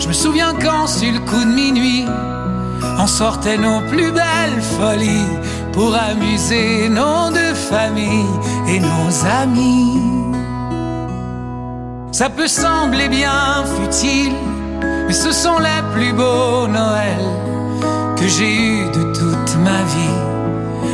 Je 0.00 0.08
me 0.08 0.12
souviens 0.12 0.54
quand, 0.60 0.86
sur 0.86 1.12
le 1.12 1.20
coup 1.20 1.44
de 1.44 1.54
minuit, 1.54 2.04
on 2.98 3.06
sortait 3.06 3.56
nos 3.56 3.80
plus 3.88 4.12
belles 4.12 4.62
folies 4.78 5.26
pour 5.78 5.94
amuser 5.94 6.88
nos 6.88 7.30
deux 7.30 7.54
familles 7.54 8.34
et 8.66 8.80
nos 8.80 9.10
amis. 9.42 10.02
Ça 12.10 12.28
peut 12.28 12.48
sembler 12.48 13.08
bien 13.08 13.64
futile, 13.76 14.34
mais 15.06 15.12
ce 15.12 15.30
sont 15.30 15.60
les 15.60 15.82
plus 15.94 16.12
beaux 16.12 16.66
Noëls 16.66 17.30
que 18.16 18.26
j'ai 18.26 18.52
eus 18.56 18.86
de 18.86 19.04
toute 19.18 19.52
ma 19.68 19.80
vie. 19.94 20.18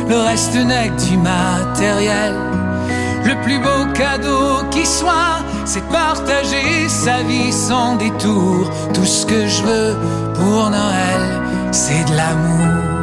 Le 0.07 0.17
reste 0.17 0.53
n'est 0.53 0.89
que 0.89 1.01
du 1.09 1.17
matériel. 1.17 2.35
Le 3.25 3.33
plus 3.43 3.57
beau 3.57 3.91
cadeau 3.95 4.69
qui 4.69 4.85
soit, 4.85 5.39
c'est 5.65 5.87
partager 5.89 6.87
sa 6.89 7.23
vie 7.23 7.51
sans 7.51 7.95
détour. 7.95 8.69
Tout 8.93 9.09
ce 9.17 9.25
que 9.25 9.47
je 9.47 9.63
veux 9.63 9.95
pour 10.35 10.69
Noël, 10.69 11.23
c'est 11.71 12.03
de 12.07 12.15
l'amour. 12.15 12.94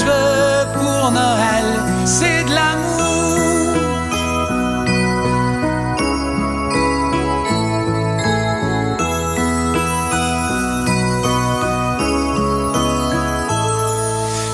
Je 0.00 0.06
veux 0.06 0.72
pour 0.72 1.10
Noël, 1.10 1.66
c'est 2.06 2.44
de 2.44 2.54
l'amour. 2.54 3.74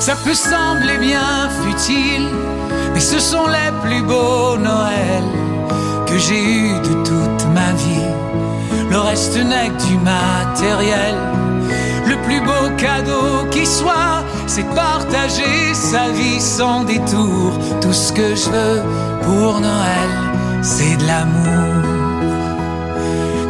Ça 0.00 0.16
peut 0.24 0.34
sembler 0.34 0.98
bien 0.98 1.48
futile, 1.62 2.28
mais 2.92 3.00
ce 3.00 3.20
sont 3.20 3.46
les 3.46 3.70
plus 3.82 4.02
beaux 4.02 4.56
Noëls 4.56 5.30
que 6.06 6.18
j'ai 6.18 6.42
eus 6.42 6.80
de 6.80 6.94
toute 7.04 7.46
ma 7.54 7.70
vie. 7.82 8.10
Le 8.90 8.98
reste 8.98 9.36
n'est 9.36 9.70
que 9.70 9.82
du 9.86 9.96
matériel. 9.98 11.14
Le 12.08 12.16
plus 12.24 12.40
beau 12.40 12.74
cadeau 12.76 13.46
qui 13.50 13.64
soit, 13.64 14.24
c'est 14.46 14.68
partager 14.74 15.74
sa 15.74 16.10
vie 16.10 16.40
sans 16.40 16.84
détour. 16.84 17.58
Tout 17.80 17.92
ce 17.92 18.12
que 18.12 18.34
je 18.34 18.48
veux 18.50 18.82
pour 19.22 19.60
Noël, 19.60 20.10
c'est 20.62 20.96
de 20.96 21.06
l'amour. 21.06 21.82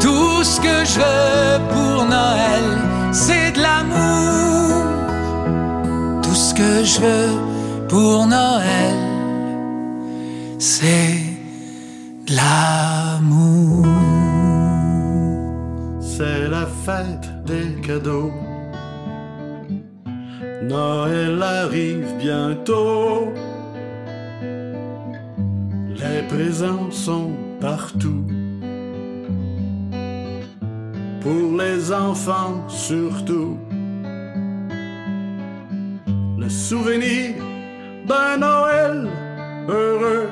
Tout 0.00 0.44
ce 0.44 0.60
que 0.60 0.84
je 0.84 0.98
veux 0.98 1.58
pour 1.74 2.04
Noël, 2.04 2.64
c'est 3.12 3.52
de 3.52 3.60
l'amour. 3.60 4.84
Tout 6.22 6.34
ce 6.34 6.54
que 6.54 6.84
je 6.84 7.00
veux 7.00 7.88
pour 7.88 8.26
Noël, 8.26 8.96
c'est 10.58 11.20
de 12.26 12.36
l'amour. 12.36 13.86
C'est 16.00 16.48
la 16.48 16.66
fête 16.84 17.28
des 17.44 17.80
cadeaux. 17.86 18.32
Noël 20.68 21.40
arrive 21.42 22.16
bientôt. 22.18 23.32
Les 26.00 26.22
présents 26.28 26.90
sont 26.90 27.30
partout. 27.60 28.26
Pour 31.20 31.56
les 31.58 31.92
enfants 31.92 32.68
surtout. 32.68 33.56
Le 36.36 36.48
souvenir 36.48 37.34
d'un 38.08 38.36
Noël 38.38 39.08
heureux 39.68 40.28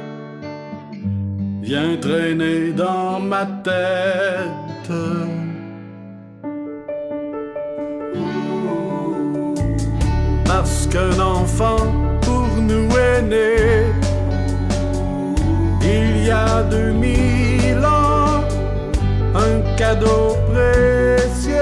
vient 1.62 1.97
traîner 1.97 2.73
dans 2.73 3.20
ma 3.20 3.47
tête. 3.47 4.90
parce 10.57 10.87
qu'un 10.87 11.19
enfant 11.19 11.85
pour 12.21 12.49
nous 12.69 12.89
est 12.97 13.23
né. 13.23 13.87
Il 15.83 16.27
y 16.27 16.31
a 16.31 16.63
2000 16.63 17.85
ans, 17.85 18.45
un 19.35 19.77
cadeau 19.77 20.37
précieux 20.53 21.55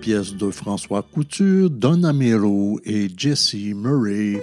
pièces 0.03 0.35
de 0.35 0.51
François 0.51 1.01
Couture, 1.01 1.69
Don 1.69 2.03
Amiro 2.03 2.77
et 2.83 3.07
Jesse 3.15 3.55
Murray. 3.73 4.37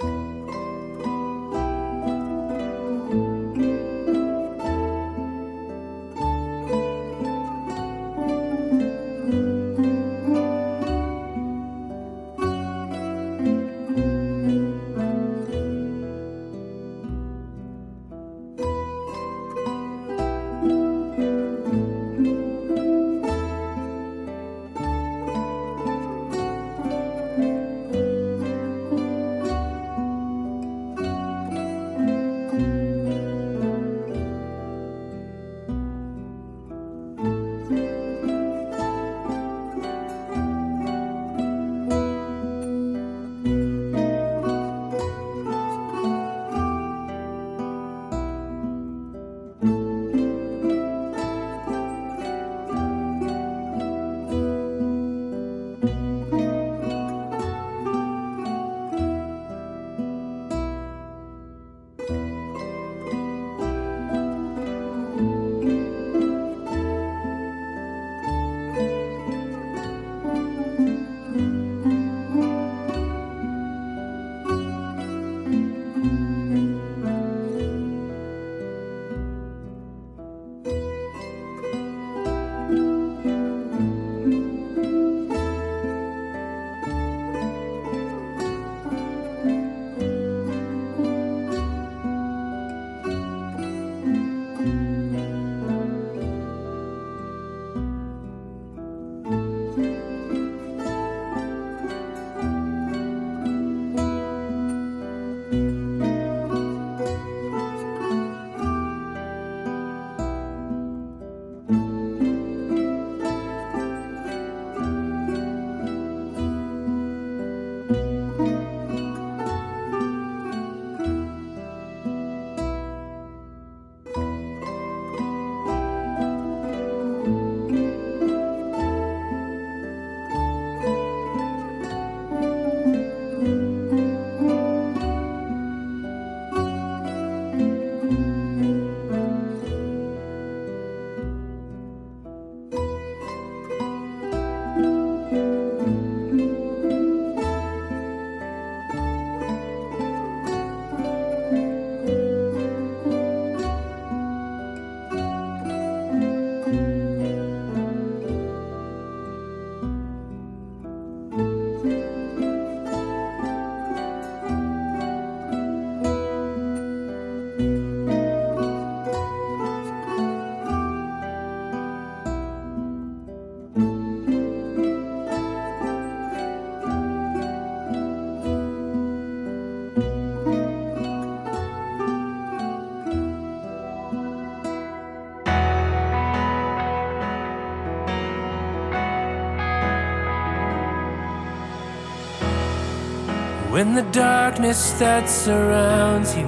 When 193.81 193.95
the 193.95 194.11
darkness 194.11 194.91
that 194.99 195.27
surrounds 195.27 196.35
you 196.35 196.47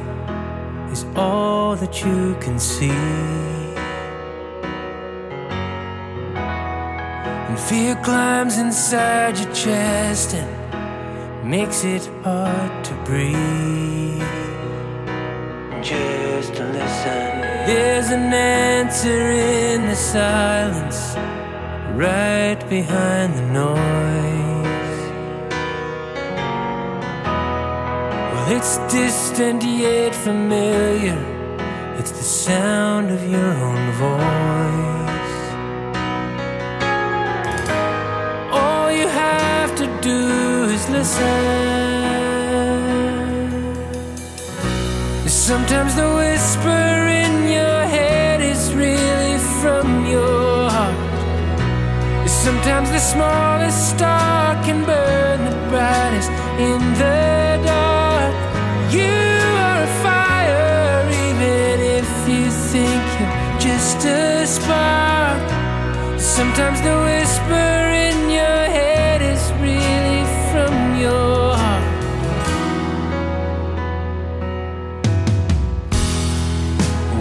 is 0.92 1.04
all 1.16 1.76
that 1.76 2.04
you 2.06 2.38
can 2.40 2.60
see. 2.60 2.92
And 7.48 7.60
fear 7.60 7.96
climbs 8.04 8.60
inside 8.60 9.40
your 9.40 9.52
chest 9.52 10.36
and 10.36 11.50
makes 11.50 11.84
it 11.84 12.08
hard 12.24 12.86
to 12.86 12.94
breathe. 13.04 14.22
Just 15.82 16.54
to 16.58 16.64
listen. 16.66 17.32
There's 17.66 18.12
an 18.12 18.32
answer 18.32 19.32
in 19.32 19.88
the 19.88 19.96
silence, 19.96 21.16
right 21.96 22.64
behind 22.70 23.34
the 23.34 23.46
noise. 23.64 24.43
It's 28.66 28.78
distant 28.94 29.62
yet 29.62 30.16
familiar. 30.16 31.20
It's 32.00 32.12
the 32.12 32.24
sound 32.24 33.12
of 33.12 33.22
your 33.30 33.54
own 33.70 33.92
voice. 34.04 35.38
All 38.54 38.90
you 38.90 39.10
have 39.10 39.76
to 39.76 39.86
do 40.02 40.20
is 40.76 40.90
listen. 40.90 41.74
Sometimes 45.28 45.96
the 45.96 46.10
whisper 46.20 46.86
in 47.22 47.34
your 47.58 47.80
head 47.96 48.40
is 48.40 48.74
really 48.74 49.40
from 49.60 50.06
your 50.06 50.70
heart. 50.70 52.30
Sometimes 52.30 52.90
the 52.92 53.00
smallest 53.00 53.90
star 53.90 54.56
can 54.64 54.86
burn 54.86 55.44
the 55.50 55.56
brightest 55.70 56.30
in 56.70 56.80
the 57.02 57.43
Sometimes 66.40 66.82
the 66.82 66.96
whisper 67.06 67.70
in 68.08 68.32
your 68.32 68.62
head 68.78 69.22
is 69.22 69.52
really 69.62 70.24
from 70.52 70.74
your 71.00 71.56
heart. 71.62 71.84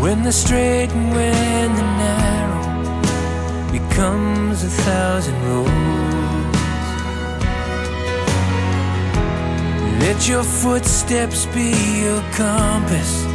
When 0.01 0.22
the 0.22 0.32
straight 0.32 0.89
and 0.93 1.10
when 1.14 1.74
the 1.80 1.89
narrow 2.01 2.62
becomes 3.70 4.64
a 4.64 4.70
thousand 4.86 5.36
roads. 5.44 5.70
Let 10.01 10.26
your 10.26 10.43
footsteps 10.43 11.44
be 11.55 11.74
your 12.01 12.22
compass. 12.32 13.26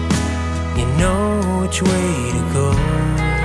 You 0.75 0.87
know 0.97 1.61
which 1.61 1.83
way 1.83 2.31
to 2.31 2.41
go. 2.51 3.36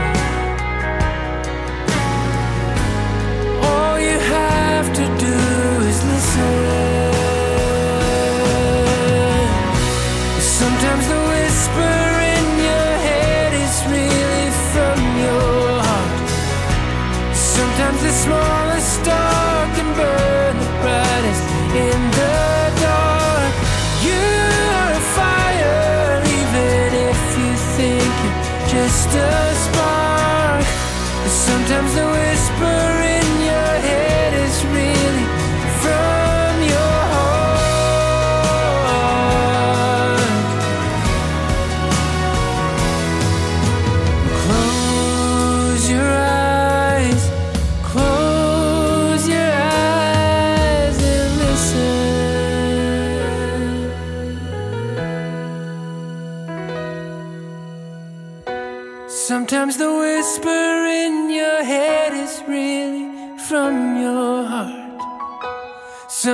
Sometimes 10.60 11.04
the 11.12 11.20
whisper 11.30 11.96
in 12.36 12.46
your 12.68 12.90
head 13.06 13.52
is 13.52 13.74
really 13.92 14.50
from 14.72 14.98
your 15.24 15.82
heart. 15.88 16.28
Sometimes 17.36 18.00
the 18.02 18.12
smallest 18.12 18.61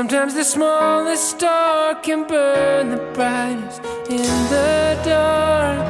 Sometimes 0.09 0.33
the 0.33 0.45
smallest 0.45 1.33
star 1.37 1.95
can 1.97 2.27
burn 2.27 2.89
the 2.89 2.97
brightest 3.13 3.85
in 4.09 4.25
the 4.49 4.99
dark. 5.05 5.85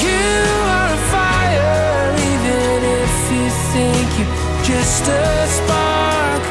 You 0.00 0.24
are 0.72 0.88
a 0.88 1.02
fire, 1.12 2.14
even 2.32 2.78
if 3.02 3.14
you 3.34 3.46
think 3.74 4.08
you're 4.18 4.64
just 4.64 5.06
a 5.06 5.46
spark. 5.58 6.42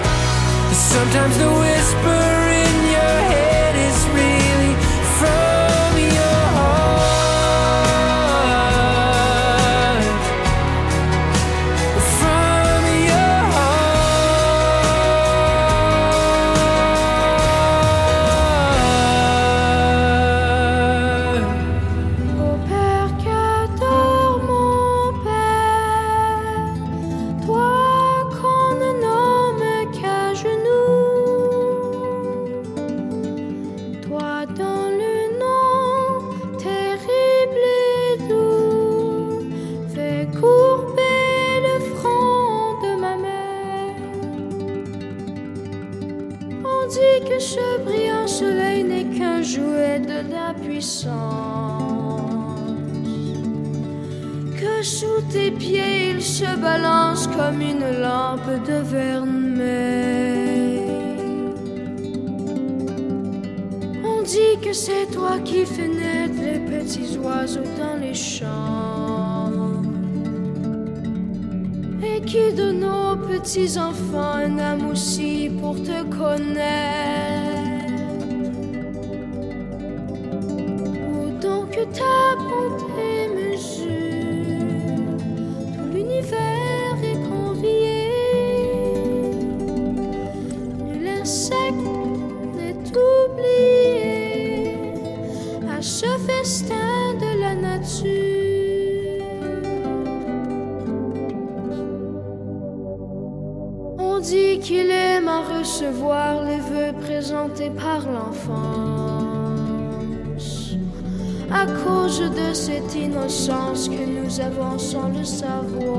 Sometimes 0.75 1.35
the 1.39 1.49
whisper 1.49 2.40
qui 65.39 65.65
fais 65.65 65.87
naître 65.87 66.41
les 66.41 66.59
petits 66.59 67.17
oiseaux 67.17 67.61
dans 67.79 67.97
les 67.99 68.13
champs. 68.13 69.51
Et 72.03 72.21
qui 72.21 72.53
donne 72.53 72.83
aux 72.83 73.15
petits 73.15 73.77
enfants 73.77 74.35
un 74.35 74.57
âme 74.59 74.89
aussi 74.91 75.49
pour 75.59 75.75
te 75.75 76.03
connaître? 76.03 77.30
nous 114.31 114.39
avons 114.39 114.77
sans 114.77 115.09
le 115.09 115.25
savoir. 115.25 115.89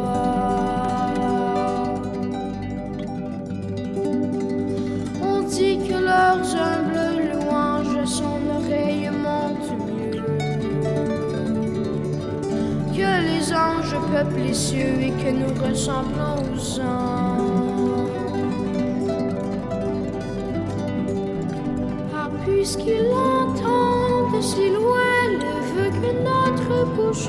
On 5.22 5.42
dit 5.42 5.78
que 5.86 5.92
leurs 5.92 6.56
humbles 6.56 7.28
louanges 7.30 8.04
sont 8.06 8.38
l'oreillement 8.48 9.50
tumuleux, 9.66 10.22
que 12.96 13.10
les 13.28 13.52
anges 13.52 13.96
peuplent 14.10 14.44
les 14.46 14.54
cieux 14.54 14.96
et 15.02 15.10
que 15.10 15.30
nous 15.30 15.52
ressemblons 15.68 16.36
aux 16.54 16.80
anges. 16.80 17.60
Ah, 22.14 22.30
puisqu'ils 22.46 23.12
entendent 23.12 24.42
si 24.42 24.70
loin 24.70 25.20
le 25.38 25.54
vœu 25.74 25.90
que 26.00 26.12
notre 26.24 26.86
bouche 26.96 27.28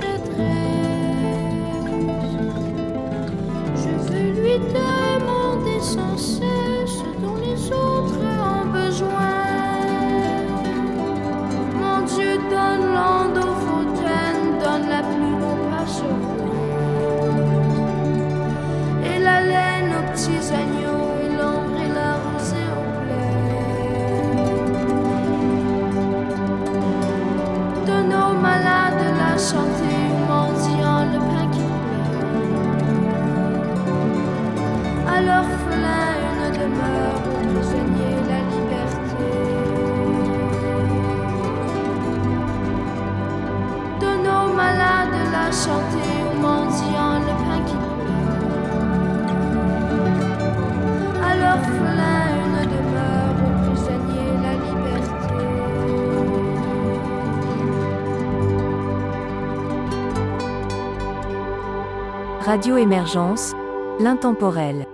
Radio 62.45 62.75
Émergence, 62.75 63.53
l'intemporel. 64.01 64.85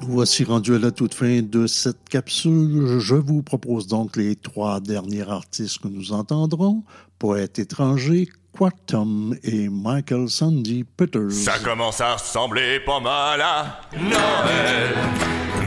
Nous 0.00 0.08
voici 0.08 0.44
rendus 0.44 0.76
à 0.76 0.78
la 0.78 0.90
toute 0.90 1.12
fin 1.12 1.42
de 1.42 1.66
cette 1.66 2.08
capsule. 2.08 2.98
Je 2.98 3.16
vous 3.16 3.42
propose 3.42 3.86
donc 3.86 4.16
les 4.16 4.34
trois 4.34 4.80
derniers 4.80 5.28
artistes 5.28 5.80
que 5.82 5.88
nous 5.88 6.14
entendrons. 6.14 6.82
Poète 7.18 7.58
étranger, 7.58 8.30
Quatum 8.56 9.36
et 9.42 9.68
Michael 9.68 10.30
Sandy 10.30 10.84
Peters. 10.84 11.32
Ça 11.32 11.58
commence 11.58 12.00
à 12.00 12.14
ressembler 12.14 12.80
pas 12.80 13.00
mal 13.00 13.42
à 13.42 13.82
Noël. 13.98 14.94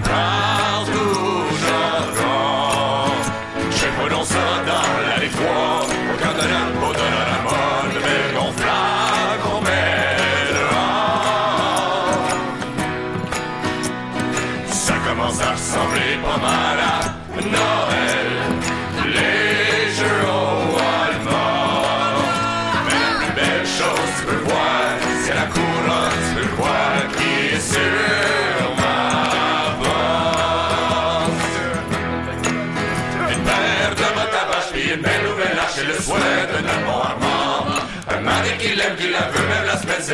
Partout 0.03 1.43
j'entends, 1.61 3.13
je 3.69 3.85
prononce 3.99 4.31
dans 4.31 4.81
la 5.05 6.13
au 6.13 6.17
Canada. 6.17 6.82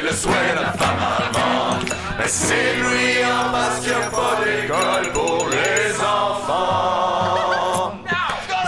le 0.10 0.16
souhait 0.16 0.52
de 0.52 0.62
la 0.62 0.72
femme 0.74 1.00
allemande. 1.18 1.90
Mais 2.18 2.28
c'est 2.28 2.76
lui 2.76 3.24
en 3.24 3.52
masse 3.52 3.80
qui 3.82 3.92
a 3.92 4.10
pas 4.10 4.36
d'école 4.44 5.12
pour 5.14 5.48
les 5.50 5.96
enfants. 6.00 7.94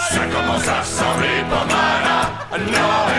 Ça 0.10 0.26
commence 0.34 0.68
à 0.68 0.80
ressembler 0.82 1.44
pas 1.50 1.66
mal. 1.74 2.02
Non. 2.72 3.11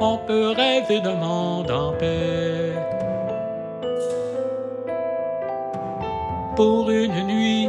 On 0.00 0.18
peut 0.18 0.52
rêver 0.56 1.00
d'un 1.00 1.16
monde 1.16 1.70
en 1.70 1.92
paix. 1.92 2.72
Pour 6.56 6.90
une 6.90 7.26
nuit, 7.26 7.68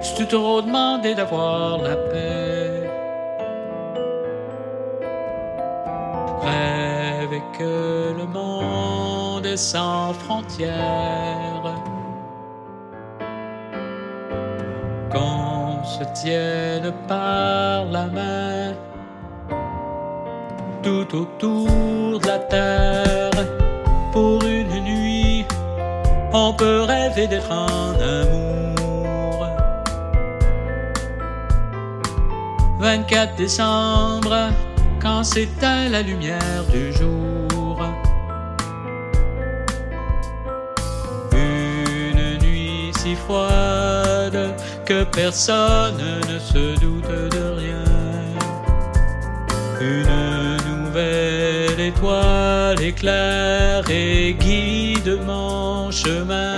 c'est 0.00 0.28
trop 0.28 0.62
demandé 0.62 1.14
d'avoir 1.14 1.78
la 1.78 1.96
paix. 1.96 2.88
Rêver 6.42 7.42
que 7.58 8.14
le 8.18 8.26
monde 8.26 9.44
est 9.46 9.56
sans 9.56 10.12
frontières. 10.12 11.74
Qu'on 15.12 15.84
se 15.84 16.04
tienne 16.20 16.92
par 17.08 17.84
la 17.86 18.06
main 18.06 18.57
autour 21.14 22.18
de 22.20 22.26
la 22.26 22.38
terre. 22.38 23.30
Pour 24.12 24.42
une 24.44 24.80
nuit, 24.80 25.44
on 26.32 26.52
peut 26.54 26.82
rêver 26.82 27.26
d'être 27.26 27.50
en 27.50 27.92
amour. 28.00 29.48
24 32.80 33.36
décembre, 33.36 34.50
quand 35.00 35.24
s'éteint 35.24 35.88
la 35.88 36.02
lumière 36.02 36.64
du 36.72 36.92
jour. 36.92 37.80
Une 41.32 42.38
nuit 42.38 42.92
si 42.98 43.14
froide 43.14 44.54
que 44.84 45.04
personne 45.04 46.20
ne 46.28 46.38
se 46.38 46.78
doute 46.80 47.08
de 47.08 47.42
rien. 47.58 47.67
Étoile 51.88 52.82
éclaire 52.82 53.84
et 53.90 54.34
guide 54.34 55.18
mon 55.26 55.90
chemin. 55.90 56.57